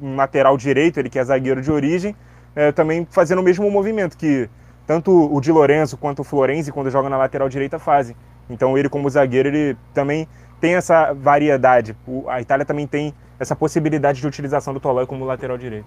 um, 0.00 0.14
lateral 0.14 0.56
direito, 0.56 1.00
ele 1.00 1.10
que 1.10 1.18
é 1.18 1.24
zagueiro 1.24 1.60
de 1.60 1.72
origem, 1.72 2.14
é, 2.54 2.70
também 2.70 3.06
fazendo 3.10 3.40
o 3.40 3.42
mesmo 3.42 3.68
movimento 3.70 4.16
que 4.16 4.48
tanto 4.86 5.10
o 5.12 5.40
Di 5.40 5.50
Lorenzo 5.50 5.96
quanto 5.96 6.20
o 6.20 6.24
Florenzi, 6.24 6.70
quando 6.70 6.90
joga 6.90 7.08
na 7.08 7.16
lateral 7.16 7.48
direita, 7.48 7.76
fazem. 7.76 8.14
Então 8.48 8.76
ele, 8.76 8.88
como 8.88 9.10
zagueiro, 9.10 9.48
ele 9.48 9.76
também 9.92 10.28
tem 10.60 10.74
essa 10.74 11.12
variedade. 11.12 11.96
A 12.28 12.40
Itália 12.40 12.64
também 12.64 12.86
tem 12.86 13.14
essa 13.38 13.54
possibilidade 13.54 14.20
de 14.20 14.26
utilização 14.26 14.72
do 14.72 14.80
Tolói 14.80 15.06
como 15.06 15.24
lateral 15.24 15.58
direito. 15.58 15.86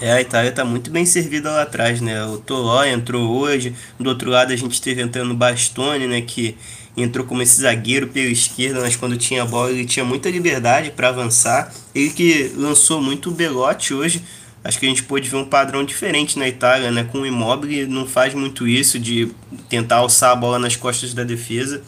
É, 0.00 0.12
a 0.12 0.20
Itália 0.20 0.48
está 0.50 0.64
muito 0.64 0.90
bem 0.90 1.06
servida 1.06 1.48
lá 1.48 1.62
atrás, 1.62 2.00
né? 2.00 2.24
O 2.24 2.36
Toló 2.36 2.84
entrou 2.84 3.38
hoje, 3.38 3.72
do 4.00 4.08
outro 4.08 4.30
lado 4.30 4.52
a 4.52 4.56
gente 4.56 4.82
teve 4.82 5.00
entrando 5.00 5.30
o 5.30 5.36
Bastoni, 5.36 6.08
né? 6.08 6.20
Que 6.20 6.58
entrou 6.96 7.24
como 7.24 7.40
esse 7.40 7.60
zagueiro 7.60 8.08
pela 8.08 8.26
esquerda, 8.26 8.80
mas 8.80 8.96
quando 8.96 9.16
tinha 9.16 9.42
a 9.42 9.46
bola 9.46 9.70
ele 9.70 9.84
tinha 9.84 10.04
muita 10.04 10.28
liberdade 10.28 10.90
para 10.90 11.08
avançar. 11.08 11.72
Ele 11.94 12.10
que 12.10 12.52
lançou 12.56 13.00
muito 13.00 13.30
o 13.30 13.32
Belotti 13.32 13.94
hoje, 13.94 14.24
acho 14.64 14.78
que 14.78 14.86
a 14.86 14.88
gente 14.88 15.02
pôde 15.02 15.28
ver 15.28 15.36
um 15.36 15.44
padrão 15.44 15.84
diferente 15.84 16.38
na 16.38 16.48
Itália, 16.48 16.90
né? 16.90 17.04
Com 17.04 17.18
o 17.18 17.26
Immobile 17.26 17.86
não 17.86 18.06
faz 18.06 18.34
muito 18.34 18.66
isso 18.66 18.98
de 18.98 19.30
tentar 19.68 19.96
alçar 19.96 20.30
a 20.30 20.36
bola 20.36 20.58
nas 20.58 20.76
costas 20.76 21.12
da 21.14 21.24
defesa. 21.24 21.82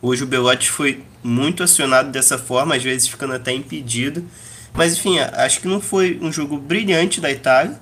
Hoje 0.00 0.22
o 0.22 0.26
Belotti 0.26 0.70
foi 0.70 1.02
muito 1.22 1.62
acionado 1.62 2.10
dessa 2.10 2.38
forma, 2.38 2.74
às 2.74 2.82
vezes 2.82 3.08
ficando 3.08 3.34
até 3.34 3.52
impedido. 3.52 4.24
Mas 4.74 4.96
enfim, 4.96 5.18
acho 5.18 5.60
que 5.60 5.68
não 5.68 5.80
foi 5.80 6.18
um 6.22 6.30
jogo 6.30 6.58
brilhante 6.58 7.20
da 7.20 7.30
Itália, 7.30 7.80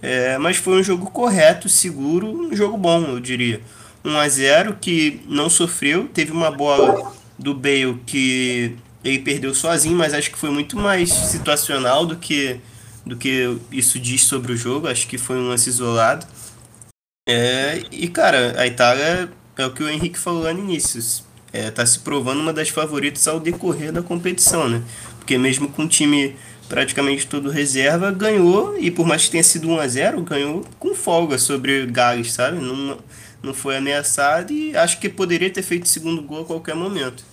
é, 0.00 0.38
mas 0.38 0.56
foi 0.56 0.78
um 0.78 0.82
jogo 0.82 1.10
correto, 1.10 1.68
seguro, 1.68 2.26
um 2.28 2.54
jogo 2.54 2.76
bom, 2.76 3.02
eu 3.02 3.20
diria. 3.20 3.60
1 4.04 4.16
a 4.16 4.28
0 4.28 4.76
que 4.80 5.20
não 5.26 5.50
sofreu, 5.50 6.08
teve 6.12 6.30
uma 6.30 6.50
bola 6.50 7.12
do 7.36 7.52
Bale 7.52 8.00
que 8.06 8.76
ele 9.02 9.18
perdeu 9.18 9.54
sozinho, 9.54 9.96
mas 9.96 10.14
acho 10.14 10.30
que 10.30 10.38
foi 10.38 10.50
muito 10.50 10.76
mais 10.76 11.10
situacional 11.10 12.06
do 12.06 12.16
que 12.16 12.60
do 13.06 13.16
que 13.16 13.56
isso 13.70 13.98
diz 13.98 14.24
sobre 14.24 14.52
o 14.52 14.56
jogo. 14.56 14.88
Acho 14.88 15.06
que 15.06 15.16
foi 15.16 15.36
um 15.36 15.48
lance 15.48 15.70
isolado. 15.70 16.26
É, 17.28 17.82
e 17.90 18.08
cara, 18.08 18.60
a 18.60 18.66
Itália 18.66 19.30
é 19.56 19.64
o 19.64 19.72
que 19.72 19.82
o 19.82 19.88
Henrique 19.88 20.18
falou 20.18 20.42
lá 20.42 20.52
no 20.52 20.60
início. 20.60 21.24
É, 21.52 21.70
tá 21.70 21.86
se 21.86 22.00
provando 22.00 22.40
uma 22.40 22.52
das 22.52 22.68
favoritas 22.68 23.26
ao 23.26 23.40
decorrer 23.40 23.92
da 23.92 24.02
competição, 24.02 24.68
né? 24.68 24.82
Porque 25.18 25.38
mesmo 25.38 25.68
com 25.68 25.84
o 25.84 25.88
time 25.88 26.36
praticamente 26.68 27.26
todo 27.26 27.48
reserva, 27.48 28.10
ganhou, 28.10 28.76
e 28.76 28.90
por 28.90 29.06
mais 29.06 29.24
que 29.24 29.30
tenha 29.30 29.44
sido 29.44 29.68
1 29.68 29.78
a 29.78 29.86
0 29.86 30.22
ganhou 30.22 30.64
com 30.78 30.94
folga 30.94 31.38
sobre 31.38 31.86
Gales, 31.86 32.32
sabe? 32.32 32.58
Não, 32.58 32.98
não 33.42 33.54
foi 33.54 33.76
ameaçado 33.76 34.52
e 34.52 34.76
acho 34.76 34.98
que 34.98 35.08
poderia 35.08 35.50
ter 35.50 35.62
feito 35.62 35.84
o 35.84 35.88
segundo 35.88 36.22
gol 36.22 36.42
a 36.42 36.44
qualquer 36.44 36.74
momento. 36.74 37.24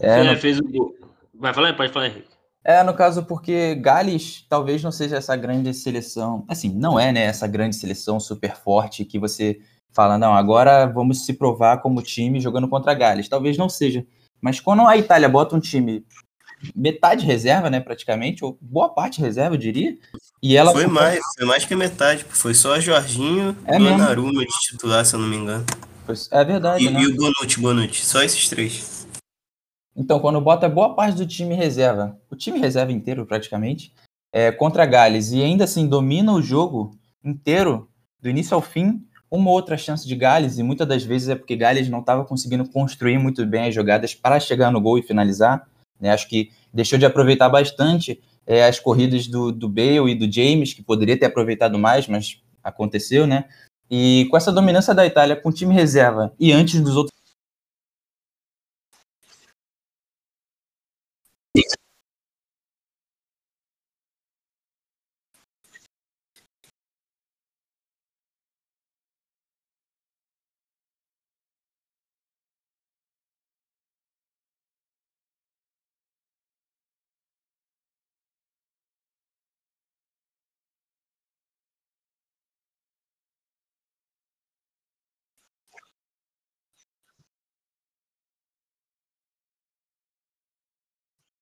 É, 0.00 0.20
é 0.20 0.24
no... 0.24 0.36
fez 0.36 0.58
o 0.58 0.64
gol. 0.64 0.94
Vai 1.34 1.54
falar, 1.54 1.74
pode 1.74 1.92
falar, 1.92 2.06
Henrique. 2.08 2.31
É, 2.64 2.82
no 2.82 2.94
caso, 2.94 3.24
porque 3.24 3.74
Gales 3.74 4.46
talvez 4.48 4.82
não 4.82 4.92
seja 4.92 5.16
essa 5.16 5.34
grande 5.34 5.74
seleção. 5.74 6.44
Assim, 6.48 6.68
não 6.70 6.98
é, 6.98 7.10
né? 7.10 7.24
Essa 7.24 7.46
grande 7.46 7.74
seleção 7.74 8.20
super 8.20 8.56
forte 8.56 9.04
que 9.04 9.18
você 9.18 9.58
fala, 9.92 10.16
não, 10.16 10.32
agora 10.32 10.86
vamos 10.86 11.26
se 11.26 11.32
provar 11.32 11.78
como 11.78 12.02
time 12.02 12.40
jogando 12.40 12.68
contra 12.68 12.94
Gales. 12.94 13.28
Talvez 13.28 13.58
não 13.58 13.68
seja. 13.68 14.06
Mas 14.40 14.60
quando 14.60 14.82
a 14.82 14.96
Itália 14.96 15.28
bota 15.28 15.56
um 15.56 15.60
time 15.60 16.04
metade 16.74 17.26
reserva, 17.26 17.68
né, 17.68 17.80
praticamente, 17.80 18.44
ou 18.44 18.56
boa 18.60 18.88
parte 18.88 19.20
reserva, 19.20 19.54
eu 19.54 19.58
diria. 19.58 19.96
E 20.42 20.56
ela 20.56 20.72
foi 20.72 20.86
mais, 20.86 21.20
foi 21.36 21.46
mais 21.46 21.64
que 21.64 21.74
metade, 21.74 22.24
foi 22.28 22.54
só 22.54 22.78
Jorginho 22.78 23.56
é 23.64 23.78
e 23.78 23.82
o 23.82 23.98
Naruma 23.98 24.44
de 24.44 24.52
titular, 24.60 25.04
se 25.04 25.14
eu 25.14 25.20
não 25.20 25.28
me 25.28 25.36
engano. 25.36 25.64
É 26.30 26.44
verdade, 26.44 26.84
e, 26.84 26.90
né? 26.90 27.00
E 27.00 27.06
o 27.06 27.16
Bonucci, 27.16 27.60
Bonucci, 27.60 28.04
só 28.04 28.22
esses 28.22 28.48
três. 28.48 28.91
Então, 29.96 30.18
quando 30.20 30.40
bota 30.40 30.68
boa 30.68 30.94
parte 30.94 31.16
do 31.16 31.26
time 31.26 31.54
reserva, 31.54 32.18
o 32.30 32.36
time 32.36 32.58
reserva 32.58 32.92
inteiro 32.92 33.26
praticamente, 33.26 33.92
é, 34.32 34.50
contra 34.50 34.86
Gales, 34.86 35.32
e 35.32 35.42
ainda 35.42 35.64
assim 35.64 35.86
domina 35.86 36.32
o 36.32 36.40
jogo 36.40 36.96
inteiro, 37.22 37.88
do 38.20 38.28
início 38.28 38.54
ao 38.54 38.62
fim, 38.62 39.04
uma 39.30 39.50
outra 39.50 39.76
chance 39.76 40.06
de 40.06 40.16
Gales, 40.16 40.58
e 40.58 40.62
muitas 40.62 40.86
das 40.86 41.04
vezes 41.04 41.28
é 41.28 41.34
porque 41.34 41.56
Gales 41.56 41.88
não 41.88 42.00
estava 42.00 42.24
conseguindo 42.24 42.68
construir 42.68 43.18
muito 43.18 43.44
bem 43.46 43.68
as 43.68 43.74
jogadas 43.74 44.14
para 44.14 44.40
chegar 44.40 44.70
no 44.70 44.80
gol 44.80 44.98
e 44.98 45.02
finalizar. 45.02 45.66
Né? 46.00 46.10
Acho 46.10 46.28
que 46.28 46.50
deixou 46.72 46.98
de 46.98 47.06
aproveitar 47.06 47.48
bastante 47.48 48.20
é, 48.46 48.66
as 48.66 48.78
corridas 48.78 49.26
do, 49.26 49.52
do 49.52 49.68
Bale 49.68 50.10
e 50.10 50.14
do 50.14 50.30
James, 50.30 50.72
que 50.72 50.82
poderia 50.82 51.18
ter 51.18 51.26
aproveitado 51.26 51.78
mais, 51.78 52.06
mas 52.08 52.42
aconteceu, 52.62 53.26
né? 53.26 53.44
E 53.90 54.26
com 54.30 54.36
essa 54.36 54.52
dominância 54.52 54.94
da 54.94 55.04
Itália 55.04 55.36
com 55.36 55.50
o 55.50 55.52
time 55.52 55.74
reserva 55.74 56.32
e 56.38 56.52
antes 56.52 56.80
dos 56.80 56.96
outros 56.96 57.12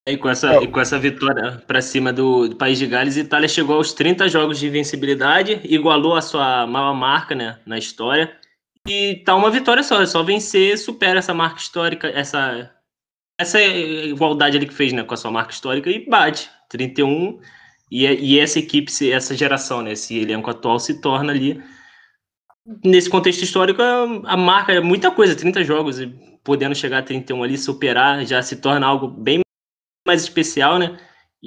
E 0.07 0.16
com 0.16 0.28
essa, 0.28 0.54
é. 0.54 0.62
e 0.62 0.69
com 0.69 0.80
essa 0.80 0.99
vitória 0.99 1.62
para 1.66 1.83
cima 1.83 2.12
do, 2.12 2.49
do, 2.49 2.57
País 2.57 2.78
de 2.78 2.87
Gales, 2.87 3.16
a 3.16 3.21
Itália 3.21 3.49
chegou 3.49 3.76
aos 3.76 3.92
30 3.92 4.28
jogos 4.28 4.59
de 4.59 4.66
invencibilidade, 4.66 5.61
igualou 5.64 6.16
a 6.16 6.23
sua 6.23 6.66
maior 6.66 6.95
marca 6.95 7.35
né, 7.35 7.59
na 7.66 7.78
história. 7.78 8.35
E 8.88 9.16
tá 9.26 9.37
uma 9.37 9.50
vitória 9.50 9.83
só, 9.83 10.00
é 10.00 10.07
só 10.07 10.23
vencer, 10.23 10.78
supera 10.78 11.19
essa 11.19 11.35
marca 11.35 11.61
histórica, 11.61 12.09
essa, 12.09 12.71
essa 13.38 13.61
igualdade 13.61 14.57
ali 14.57 14.66
que 14.66 14.75
fez 14.75 14.92
né, 14.92 15.02
com 15.04 15.12
a 15.12 15.16
sua 15.16 15.30
marca 15.30 15.52
histórica 15.52 15.90
e 15.90 16.09
bate. 16.09 16.50
31. 16.71 17.38
E, 17.90 18.07
e 18.07 18.38
essa 18.38 18.59
equipe, 18.59 18.90
essa 19.11 19.37
geração, 19.37 19.83
né, 19.83 19.92
esse 19.92 20.19
elenco 20.19 20.50
atual 20.50 20.78
se 20.78 21.00
torna 21.00 21.33
ali. 21.33 21.62
Nesse 22.85 23.11
contexto 23.11 23.42
histórico, 23.42 23.83
a 23.83 24.37
marca 24.37 24.73
é 24.73 24.80
muita 24.80 25.11
coisa, 25.11 25.35
30 25.35 25.64
jogos, 25.64 25.99
podendo 26.42 26.75
chegar 26.75 26.99
a 26.99 27.02
31 27.02 27.42
ali, 27.42 27.59
superar, 27.59 28.25
já 28.25 28.40
se 28.42 28.57
torna 28.57 28.87
algo 28.87 29.09
bem 29.09 29.40
mais 30.10 30.22
especial, 30.22 30.78
né? 30.78 30.98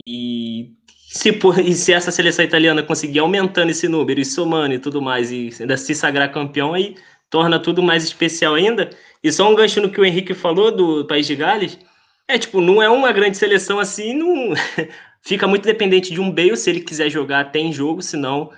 E 0.08 0.72
se, 1.10 1.38
e 1.64 1.74
se 1.74 1.94
essa 1.94 2.12
seleção 2.12 2.46
italiana 2.46 2.82
conseguir 2.82 3.20
aumentando 3.20 3.70
esse 3.72 3.88
número 3.90 4.22
e 4.22 4.26
somando 4.26 4.74
e 4.74 4.80
tudo 4.80 5.02
mais, 5.02 5.32
e 5.32 5.50
ainda 5.60 5.76
se 5.76 5.94
sagrar 5.94 6.32
campeão, 6.32 6.74
aí 6.74 6.96
torna 7.30 7.60
tudo 7.60 7.84
mais 7.84 8.06
especial 8.06 8.56
ainda. 8.56 8.90
E 9.22 9.32
só 9.32 9.52
um 9.52 9.56
gancho 9.56 9.82
no 9.82 9.90
que 9.90 10.00
o 10.00 10.06
Henrique 10.06 10.34
falou 10.34 10.72
do 10.72 11.06
País 11.06 11.28
de 11.28 11.36
Gales, 11.36 11.78
é 12.28 12.40
tipo, 12.40 12.62
não 12.62 12.82
é 12.82 12.90
uma 12.90 13.12
grande 13.12 13.38
seleção 13.38 13.80
assim, 13.80 14.14
não 14.14 14.54
fica 15.22 15.46
muito 15.46 15.66
dependente 15.66 16.14
de 16.14 16.22
um 16.22 16.32
Bale, 16.32 16.56
se 16.56 16.70
ele 16.70 16.80
quiser 16.80 17.10
jogar 17.10 17.52
tem 17.52 17.74
jogo, 17.74 18.02
senão 18.02 18.50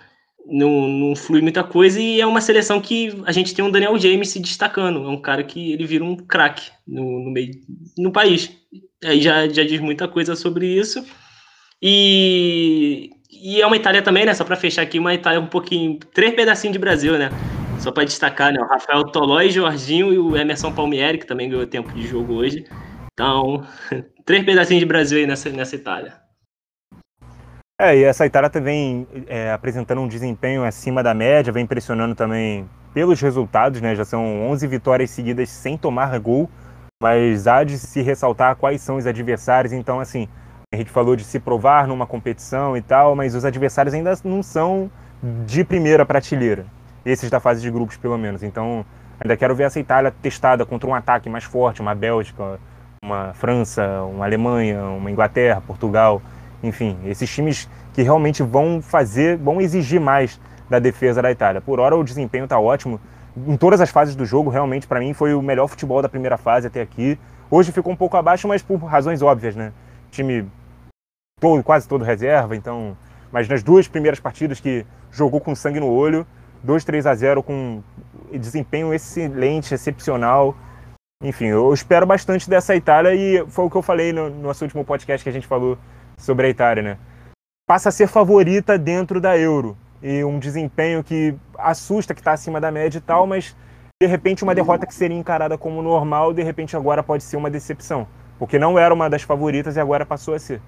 não, 0.46 0.88
não 0.88 1.16
flui 1.16 1.42
muita 1.42 1.64
coisa, 1.64 2.00
e 2.00 2.22
é 2.22 2.26
uma 2.26 2.42
seleção 2.42 2.80
que 2.80 3.22
a 3.26 3.32
gente 3.32 3.54
tem 3.54 3.64
um 3.66 3.72
Daniel 3.72 3.98
James 3.98 4.30
se 4.30 4.40
destacando, 4.40 5.04
é 5.04 5.10
um 5.10 5.22
cara 5.22 5.44
que 5.44 5.74
ele 5.74 5.86
vira 5.86 6.04
um 6.04 6.16
craque 6.16 6.72
no, 6.88 7.24
no 7.24 7.32
meio 7.32 7.52
no 7.98 8.12
país 8.12 8.52
aí 9.04 9.22
já, 9.22 9.48
já 9.48 9.64
diz 9.64 9.80
muita 9.80 10.08
coisa 10.08 10.36
sobre 10.36 10.68
isso. 10.68 11.06
E, 11.82 13.10
e 13.32 13.62
é 13.62 13.68
uma 13.68 13.76
Itália 13.76 14.02
também, 14.02 14.26
né? 14.26 14.34
Só 14.34 14.44
para 14.44 14.56
fechar 14.56 14.82
aqui, 14.82 15.00
uma 15.00 15.14
Itália 15.14 15.40
um 15.40 15.48
pouquinho. 15.48 16.00
Três 16.14 16.34
pedacinhos 16.34 16.74
de 16.74 16.80
Brasil, 16.80 17.18
né? 17.18 17.30
Só 17.80 17.92
para 17.92 18.06
destacar, 18.06 18.54
né? 18.54 18.60
O 18.60 18.68
Rafael 18.68 19.04
Tolói, 19.06 19.50
Jorginho 19.50 20.14
e 20.14 20.18
o 20.18 20.36
Emerson 20.36 20.72
Palmieri, 20.72 21.18
que 21.18 21.28
também 21.28 21.50
ganhou 21.50 21.68
tempo 21.68 21.92
de 21.94 22.08
jogo 22.08 22.34
hoje. 22.34 22.66
Então, 23.14 23.66
três 24.26 24.44
pedacinhos 24.44 24.80
de 24.80 24.86
Brasil 24.86 25.20
aí 25.20 25.28
nessa, 25.28 25.50
nessa 25.50 25.76
Itália. 25.76 26.25
É, 27.80 27.98
e 27.98 28.04
essa 28.04 28.26
Itália 28.26 28.50
também 28.50 29.06
é, 29.28 29.52
apresentando 29.52 30.00
um 30.02 30.08
desempenho 30.08 30.64
acima 30.64 31.04
da 31.04 31.14
média, 31.14 31.52
vem 31.52 31.64
impressionando 31.64 32.16
também 32.16 32.70
pelos 32.94 33.20
resultados, 33.20 33.82
né? 33.82 33.94
Já 33.96 34.06
são 34.06 34.48
11 34.50 34.66
vitórias 34.68 35.10
seguidas 35.10 35.50
sem 35.50 35.78
tomar 35.78 36.18
gol 36.20 36.50
mas 37.02 37.46
há 37.46 37.64
de 37.64 37.78
se 37.78 38.02
ressaltar 38.02 38.56
quais 38.56 38.82
são 38.82 38.96
os 38.96 39.06
adversários. 39.06 39.74
Então, 39.74 40.00
assim, 40.00 40.28
a 40.74 40.78
gente 40.78 40.90
falou 40.90 41.16
de 41.16 41.24
se 41.24 41.40
provar 41.40 41.88
numa 41.88 42.08
competição 42.08 42.76
e 42.76 42.82
tal, 42.82 43.16
mas 43.16 43.36
os 43.36 43.46
adversários 43.46 43.94
ainda 43.94 44.14
não 44.24 44.42
são 44.42 44.90
de 45.46 45.64
primeira 45.64 46.06
prateleira. 46.06 46.66
Esses 47.06 47.30
da 47.30 47.40
fase 47.40 47.62
de 47.62 47.70
grupos, 47.70 47.98
pelo 47.98 48.18
menos. 48.18 48.44
Então, 48.44 48.86
ainda 49.20 49.38
quero 49.38 49.54
ver 49.54 49.64
essa 49.64 49.80
Itália 49.80 50.12
testada 50.22 50.66
contra 50.66 50.90
um 50.90 50.96
ataque 50.96 51.30
mais 51.30 51.44
forte, 51.44 51.82
uma 51.82 51.94
Bélgica, 51.94 52.60
uma 53.04 53.34
França, 53.34 54.02
uma 54.04 54.26
Alemanha, 54.26 54.84
uma 54.86 55.12
Inglaterra, 55.12 55.62
Portugal. 55.62 56.22
Enfim, 56.66 56.98
esses 57.06 57.30
times 57.30 57.70
que 57.94 58.02
realmente 58.02 58.42
vão 58.42 58.82
fazer, 58.82 59.38
vão 59.38 59.62
exigir 59.62 60.00
mais 60.00 60.40
da 60.70 60.80
defesa 60.80 61.22
da 61.22 61.32
Itália. 61.32 61.62
Por 61.62 61.80
hora 61.80 61.96
o 61.96 62.04
desempenho 62.04 62.46
está 62.46 62.60
ótimo. 62.60 63.00
Em 63.48 63.56
todas 63.56 63.80
as 63.82 63.90
fases 63.90 64.16
do 64.16 64.26
jogo, 64.26 64.50
realmente, 64.50 64.88
para 64.88 65.00
mim, 65.00 65.14
foi 65.14 65.34
o 65.34 65.42
melhor 65.42 65.68
futebol 65.68 66.02
da 66.02 66.10
primeira 66.10 66.38
fase 66.38 66.68
até 66.68 66.82
aqui. 66.82 67.20
Hoje 67.52 67.72
ficou 67.72 67.94
um 67.94 67.96
pouco 67.96 68.18
abaixo, 68.18 68.48
mas 68.48 68.62
por 68.64 68.78
razões 68.78 69.22
óbvias, 69.22 69.56
né? 69.56 69.72
Time 70.10 70.50
todo, 71.40 71.64
quase 71.64 71.88
todo 71.88 72.04
reserva, 72.04 72.56
então. 72.56 72.98
Mas 73.32 73.48
nas 73.48 73.62
duas 73.62 73.88
primeiras 73.88 74.20
partidas 74.20 74.60
que 74.60 74.86
jogou 75.12 75.40
com 75.40 75.54
sangue 75.54 75.80
no 75.80 75.88
olho, 75.88 76.26
2 76.64 76.84
3 76.84 77.06
a 77.06 77.14
0 77.14 77.44
com 77.44 77.84
desempenho 78.32 78.94
excelente, 78.94 79.74
excepcional. 79.74 80.56
Enfim, 81.24 81.46
eu 81.46 81.74
espero 81.74 82.06
bastante 82.06 82.50
dessa 82.50 82.76
Itália 82.76 83.14
e 83.14 83.46
foi 83.50 83.66
o 83.66 83.70
que 83.70 83.76
eu 83.76 83.82
falei 83.82 84.12
no 84.12 84.30
nosso 84.30 84.64
último 84.64 84.84
podcast 84.84 85.24
que 85.24 85.30
a 85.30 85.34
gente 85.34 85.48
falou 85.48 85.78
sobre 86.18 86.48
a 86.48 86.50
Itália, 86.50 86.84
né? 86.84 86.98
Passa 87.68 87.90
a 87.90 87.92
ser 87.92 88.08
favorita 88.08 88.78
dentro 88.78 89.20
da 89.20 89.38
Euro 89.38 89.78
e 90.02 90.24
um 90.24 90.38
desempenho 90.38 91.04
que 91.04 91.36
assusta, 91.58 92.14
que 92.14 92.22
está 92.22 92.34
acima 92.34 92.62
da 92.62 92.72
média 92.72 93.00
e 93.00 93.02
tal, 93.02 93.26
mas 93.26 93.56
de 94.02 94.08
repente 94.08 94.44
uma 94.44 94.54
derrota 94.54 94.86
que 94.86 94.94
seria 94.94 95.18
encarada 95.18 95.58
como 95.58 95.82
normal, 95.82 96.34
de 96.34 96.44
repente 96.44 96.76
agora 96.76 97.02
pode 97.02 97.24
ser 97.24 97.38
uma 97.38 97.50
decepção, 97.50 98.08
porque 98.38 98.60
não 98.60 98.78
era 98.78 98.94
uma 98.94 99.10
das 99.10 99.24
favoritas 99.24 99.76
e 99.76 99.80
agora 99.80 100.06
passou 100.06 100.34
a 100.34 100.40
ser. 100.40 100.62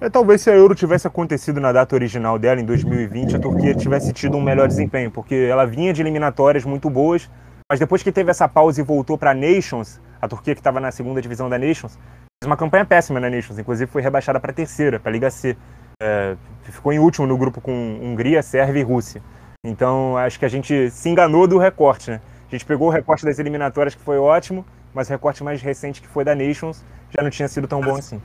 É, 0.00 0.10
talvez 0.10 0.42
se 0.42 0.50
a 0.50 0.54
Euro 0.54 0.74
tivesse 0.74 1.06
acontecido 1.06 1.60
na 1.60 1.72
data 1.72 1.94
original 1.94 2.38
dela, 2.38 2.60
em 2.60 2.64
2020, 2.64 3.36
a 3.36 3.38
Turquia 3.38 3.74
tivesse 3.74 4.12
tido 4.12 4.36
um 4.36 4.42
melhor 4.42 4.66
desempenho, 4.66 5.10
porque 5.10 5.34
ela 5.34 5.64
vinha 5.64 5.92
de 5.92 6.02
eliminatórias 6.02 6.64
muito 6.64 6.90
boas, 6.90 7.30
mas 7.70 7.80
depois 7.80 8.02
que 8.02 8.12
teve 8.12 8.30
essa 8.30 8.48
pausa 8.48 8.80
e 8.80 8.84
voltou 8.84 9.16
para 9.16 9.30
a 9.30 9.34
Nations, 9.34 10.00
a 10.20 10.28
Turquia 10.28 10.54
que 10.54 10.60
estava 10.60 10.80
na 10.80 10.90
segunda 10.90 11.22
divisão 11.22 11.48
da 11.48 11.58
Nations, 11.58 11.94
fez 11.94 12.46
uma 12.46 12.56
campanha 12.56 12.84
péssima 12.84 13.18
na 13.20 13.30
Nations, 13.30 13.58
inclusive 13.58 13.90
foi 13.90 14.02
rebaixada 14.02 14.40
para 14.40 14.50
a 14.50 14.54
terceira, 14.54 14.98
para 14.98 15.10
a 15.10 15.12
Liga 15.12 15.30
C. 15.30 15.56
É, 16.02 16.36
ficou 16.64 16.92
em 16.92 16.98
último 16.98 17.26
no 17.26 17.38
grupo 17.38 17.60
com 17.60 17.72
Hungria, 18.02 18.42
Sérvia 18.42 18.80
e 18.80 18.84
Rússia. 18.84 19.22
Então 19.64 20.18
acho 20.18 20.38
que 20.38 20.44
a 20.44 20.48
gente 20.48 20.90
se 20.90 21.08
enganou 21.08 21.46
do 21.46 21.56
recorte, 21.56 22.10
né? 22.10 22.20
A 22.46 22.50
gente 22.50 22.66
pegou 22.66 22.88
o 22.88 22.90
recorte 22.90 23.24
das 23.24 23.38
eliminatórias 23.38 23.94
que 23.94 24.02
foi 24.02 24.18
ótimo, 24.18 24.66
mas 24.94 25.08
o 25.08 25.10
recorte 25.10 25.42
mais 25.42 25.60
recente 25.60 26.00
que 26.00 26.08
foi 26.08 26.24
da 26.24 26.34
Nations 26.34 26.82
já 27.14 27.22
não 27.22 27.30
tinha 27.30 27.48
sido 27.48 27.66
tão 27.66 27.80
bom 27.80 27.96
assim. 27.96 28.20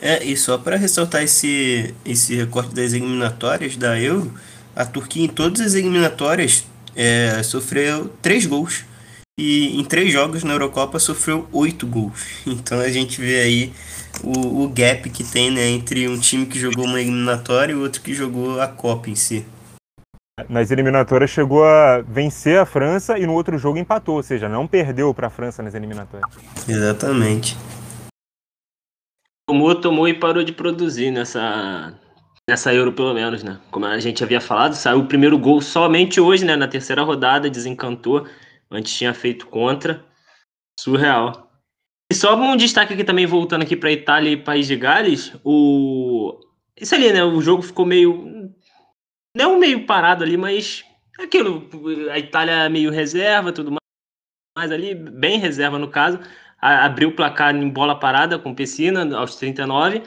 É, 0.00 0.22
e 0.24 0.36
só 0.36 0.58
para 0.58 0.76
ressaltar 0.76 1.22
esse, 1.22 1.94
esse 2.04 2.34
recorte 2.34 2.74
das 2.74 2.92
eliminatórias 2.92 3.76
da 3.76 3.98
Euro, 3.98 4.32
a 4.74 4.84
Turquia 4.84 5.24
em 5.24 5.28
todas 5.28 5.60
as 5.60 5.74
eliminatórias 5.74 6.64
é, 6.96 7.42
sofreu 7.42 8.08
três 8.20 8.44
gols. 8.46 8.84
E 9.36 9.80
em 9.80 9.84
três 9.84 10.12
jogos 10.12 10.44
na 10.44 10.52
Eurocopa 10.52 10.98
sofreu 11.00 11.48
oito 11.52 11.86
gols. 11.86 12.20
Então 12.46 12.78
a 12.78 12.88
gente 12.88 13.20
vê 13.20 13.40
aí 13.40 13.72
o, 14.22 14.64
o 14.64 14.68
gap 14.68 15.10
que 15.10 15.24
tem 15.24 15.50
né, 15.50 15.68
entre 15.68 16.08
um 16.08 16.18
time 16.18 16.46
que 16.46 16.58
jogou 16.58 16.84
uma 16.84 17.00
eliminatória 17.00 17.72
e 17.72 17.76
outro 17.76 18.00
que 18.00 18.14
jogou 18.14 18.60
a 18.60 18.68
Copa 18.68 19.10
em 19.10 19.16
si. 19.16 19.44
Nas 20.48 20.72
eliminatórias 20.72 21.30
chegou 21.30 21.64
a 21.64 22.00
vencer 22.00 22.58
a 22.58 22.66
França 22.66 23.16
e 23.16 23.24
no 23.24 23.34
outro 23.34 23.56
jogo 23.56 23.78
empatou, 23.78 24.16
ou 24.16 24.22
seja, 24.22 24.48
não 24.48 24.66
perdeu 24.66 25.14
para 25.14 25.28
a 25.28 25.30
França 25.30 25.62
nas 25.62 25.74
eliminatórias. 25.74 26.28
Exatamente. 26.68 27.56
Tomou, 29.48 29.74
tomou 29.76 30.08
e 30.08 30.14
parou 30.14 30.42
de 30.42 30.52
produzir 30.52 31.12
nessa, 31.12 31.96
nessa 32.50 32.74
Euro, 32.74 32.92
pelo 32.92 33.14
menos, 33.14 33.44
né? 33.44 33.60
Como 33.70 33.86
a 33.86 34.00
gente 34.00 34.24
havia 34.24 34.40
falado, 34.40 34.74
saiu 34.74 35.00
o 35.00 35.06
primeiro 35.06 35.38
gol 35.38 35.60
somente 35.60 36.20
hoje, 36.20 36.44
né? 36.44 36.56
Na 36.56 36.66
terceira 36.66 37.02
rodada, 37.02 37.48
desencantou. 37.48 38.26
Antes 38.68 38.92
tinha 38.92 39.14
feito 39.14 39.46
contra. 39.46 40.04
Surreal. 40.80 41.48
E 42.10 42.14
só 42.14 42.34
um 42.34 42.56
destaque 42.56 42.92
aqui 42.92 43.04
também, 43.04 43.24
voltando 43.24 43.62
aqui 43.62 43.76
para 43.76 43.92
Itália 43.92 44.30
e 44.30 44.36
País 44.36 44.66
de 44.66 44.74
Gales, 44.74 45.32
o... 45.44 46.40
Isso 46.76 46.92
ali, 46.92 47.12
né? 47.12 47.22
O 47.22 47.40
jogo 47.40 47.62
ficou 47.62 47.86
meio 47.86 48.52
não 49.34 49.58
meio 49.58 49.84
parado 49.84 50.22
ali, 50.22 50.36
mas 50.36 50.84
aquilo, 51.18 51.68
a 52.10 52.18
Itália 52.18 52.68
meio 52.68 52.90
reserva, 52.90 53.52
tudo 53.52 53.70
mais, 53.70 53.80
mas 54.56 54.70
ali, 54.70 54.94
bem 54.94 55.38
reserva 55.38 55.78
no 55.78 55.88
caso, 55.88 56.20
a, 56.60 56.84
abriu 56.84 57.08
o 57.08 57.12
placar 57.12 57.54
em 57.54 57.68
bola 57.68 57.98
parada 57.98 58.38
com 58.38 58.54
Pessina 58.54 59.16
aos 59.16 59.36
39. 59.36 60.02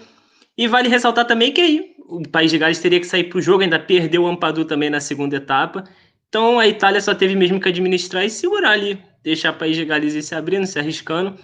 E 0.58 0.68
vale 0.68 0.90
ressaltar 0.90 1.26
também 1.26 1.52
que 1.52 1.62
aí 1.62 1.96
o 2.08 2.24
País 2.30 2.50
de 2.50 2.58
Gales 2.58 2.80
teria 2.80 3.00
que 3.00 3.06
sair 3.06 3.26
para 3.26 3.38
o 3.38 3.42
jogo, 3.42 3.64
ainda 3.64 3.78
perdeu 3.78 4.24
o 4.24 4.28
Ampadu 4.28 4.66
também 4.66 4.90
na 4.90 5.02
segunda 5.02 5.36
etapa. 5.36 5.84
Então 6.30 6.60
a 6.60 6.68
Itália 6.68 7.02
só 7.02 7.14
teve 7.14 7.36
mesmo 7.36 7.60
que 7.60 7.70
administrar 7.70 8.26
e 8.26 8.30
segurar 8.30 8.72
ali, 8.72 8.98
deixar 9.24 9.54
o 9.54 9.58
País 9.58 9.76
de 9.76 9.86
Gales 9.86 10.16
ir 10.16 10.24
se 10.24 10.34
abrindo, 10.34 10.66
se 10.66 10.80
arriscando 10.80 11.36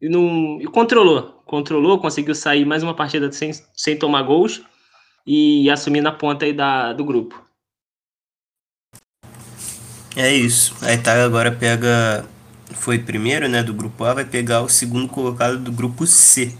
e, 0.00 0.08
não, 0.08 0.60
e 0.60 0.64
controlou. 0.66 1.42
Controlou, 1.44 1.98
conseguiu 1.98 2.34
sair 2.34 2.64
mais 2.64 2.82
uma 2.82 2.94
partida 2.94 3.30
sem, 3.30 3.50
sem 3.74 3.98
tomar 3.98 4.22
gols 4.22 4.62
e 5.26 5.70
assumindo 5.70 6.08
a 6.08 6.12
ponta 6.12 6.44
aí 6.44 6.52
da, 6.52 6.92
do 6.92 7.04
grupo. 7.04 7.42
É 10.16 10.32
isso. 10.32 10.74
A 10.82 10.92
Itália 10.92 11.24
agora 11.24 11.50
pega. 11.50 12.24
Foi 12.74 12.98
primeiro, 12.98 13.48
né, 13.48 13.62
do 13.62 13.72
grupo 13.72 14.04
A, 14.04 14.14
vai 14.14 14.24
pegar 14.24 14.62
o 14.62 14.68
segundo 14.68 15.08
colocado 15.08 15.58
do 15.58 15.70
grupo 15.70 16.06
C. 16.06 16.52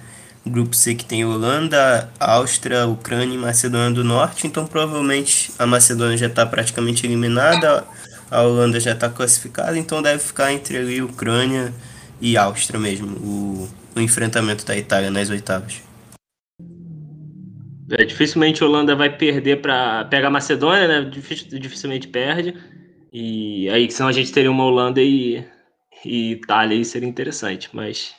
Grupo 0.44 0.74
C 0.74 0.94
que 0.94 1.04
tem 1.04 1.24
Holanda, 1.24 2.10
Áustria, 2.18 2.86
Ucrânia 2.86 3.34
e 3.34 3.38
Macedônia 3.38 3.90
do 3.90 4.04
Norte. 4.04 4.46
Então 4.46 4.66
provavelmente 4.66 5.52
a 5.58 5.66
Macedônia 5.66 6.16
já 6.16 6.26
está 6.26 6.44
praticamente 6.46 7.06
eliminada, 7.06 7.84
a 8.30 8.42
Holanda 8.42 8.80
já 8.80 8.92
está 8.92 9.08
classificada, 9.08 9.78
então 9.78 10.02
deve 10.02 10.18
ficar 10.20 10.52
entre 10.52 10.78
ali 10.78 11.02
Ucrânia 11.02 11.72
e 12.20 12.36
Áustria 12.36 12.78
mesmo, 12.78 13.16
o, 13.18 13.68
o 13.96 14.00
enfrentamento 14.00 14.64
da 14.64 14.76
Itália 14.76 15.10
nas 15.10 15.28
oitavas. 15.30 15.82
É, 17.92 18.04
dificilmente 18.04 18.62
a 18.62 18.66
Holanda 18.66 18.96
vai 18.96 19.14
perder 19.14 19.60
para 19.60 20.06
pegar 20.06 20.28
a 20.28 20.30
Macedônia, 20.30 20.88
né? 20.88 21.10
dificilmente 21.10 22.08
perde. 22.08 22.54
E 23.12 23.68
aí, 23.68 23.90
senão 23.90 24.08
a 24.08 24.12
gente 24.12 24.32
teria 24.32 24.50
uma 24.50 24.64
Holanda 24.64 25.02
e, 25.02 25.44
e 26.02 26.32
Itália 26.32 26.74
aí 26.76 26.84
seria 26.86 27.08
interessante, 27.08 27.68
mas 27.70 28.14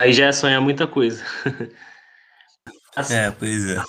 aí 0.00 0.10
já 0.10 0.26
é 0.26 0.32
sonhar 0.32 0.60
muita 0.62 0.86
coisa. 0.86 1.22
é, 3.10 3.30
pois 3.30 3.68
é. 3.68 3.82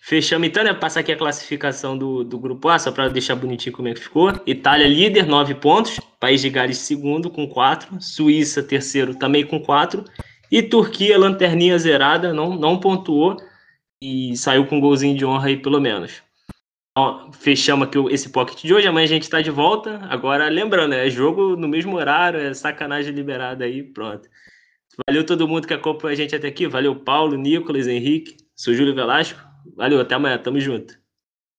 Fechamos 0.00 0.48
então, 0.48 0.64
né? 0.64 0.72
Passar 0.72 1.00
aqui 1.00 1.12
a 1.12 1.16
classificação 1.16 1.98
do, 1.98 2.24
do 2.24 2.38
grupo 2.38 2.68
A, 2.70 2.78
só 2.78 2.90
para 2.90 3.08
deixar 3.08 3.34
bonitinho 3.34 3.76
como 3.76 3.88
é 3.88 3.92
que 3.92 4.00
ficou. 4.00 4.32
Itália 4.46 4.88
líder, 4.88 5.26
9 5.26 5.56
pontos. 5.56 6.00
País 6.18 6.40
de 6.40 6.48
Gales 6.48 6.78
segundo, 6.78 7.28
com 7.28 7.46
4. 7.46 8.00
Suíça 8.00 8.62
terceiro, 8.62 9.14
também 9.16 9.44
com 9.44 9.60
4. 9.60 10.02
E 10.50 10.62
Turquia, 10.62 11.18
lanterninha 11.18 11.78
zerada, 11.78 12.32
não, 12.32 12.56
não 12.56 12.80
pontuou 12.80 13.36
e 14.00 14.36
saiu 14.36 14.66
com 14.66 14.76
um 14.76 14.80
golzinho 14.80 15.16
de 15.16 15.24
honra 15.24 15.48
aí, 15.48 15.56
pelo 15.56 15.80
menos. 15.80 16.22
Fechamos 17.34 17.88
aqui 17.88 17.98
esse 18.10 18.30
pocket 18.30 18.62
de 18.62 18.72
hoje. 18.72 18.86
Amanhã 18.86 19.04
a 19.04 19.08
gente 19.08 19.22
está 19.24 19.42
de 19.42 19.50
volta. 19.50 19.98
Agora, 20.08 20.48
lembrando, 20.48 20.94
é 20.94 21.10
jogo 21.10 21.56
no 21.56 21.68
mesmo 21.68 21.96
horário, 21.96 22.40
é 22.40 22.54
sacanagem 22.54 23.12
liberada 23.12 23.64
aí, 23.64 23.82
pronto. 23.82 24.28
Valeu 25.06 25.24
todo 25.26 25.46
mundo 25.46 25.66
que 25.66 25.74
acompanha 25.74 26.14
a 26.14 26.16
gente 26.16 26.34
até 26.34 26.48
aqui. 26.48 26.66
Valeu, 26.66 26.96
Paulo, 26.96 27.36
Nicolas, 27.36 27.86
Henrique, 27.86 28.36
sou 28.54 28.72
Júlio 28.72 28.94
Velasco. 28.94 29.38
Valeu, 29.76 30.00
até 30.00 30.14
amanhã. 30.14 30.38
Tamo 30.38 30.58
junto. 30.58 30.98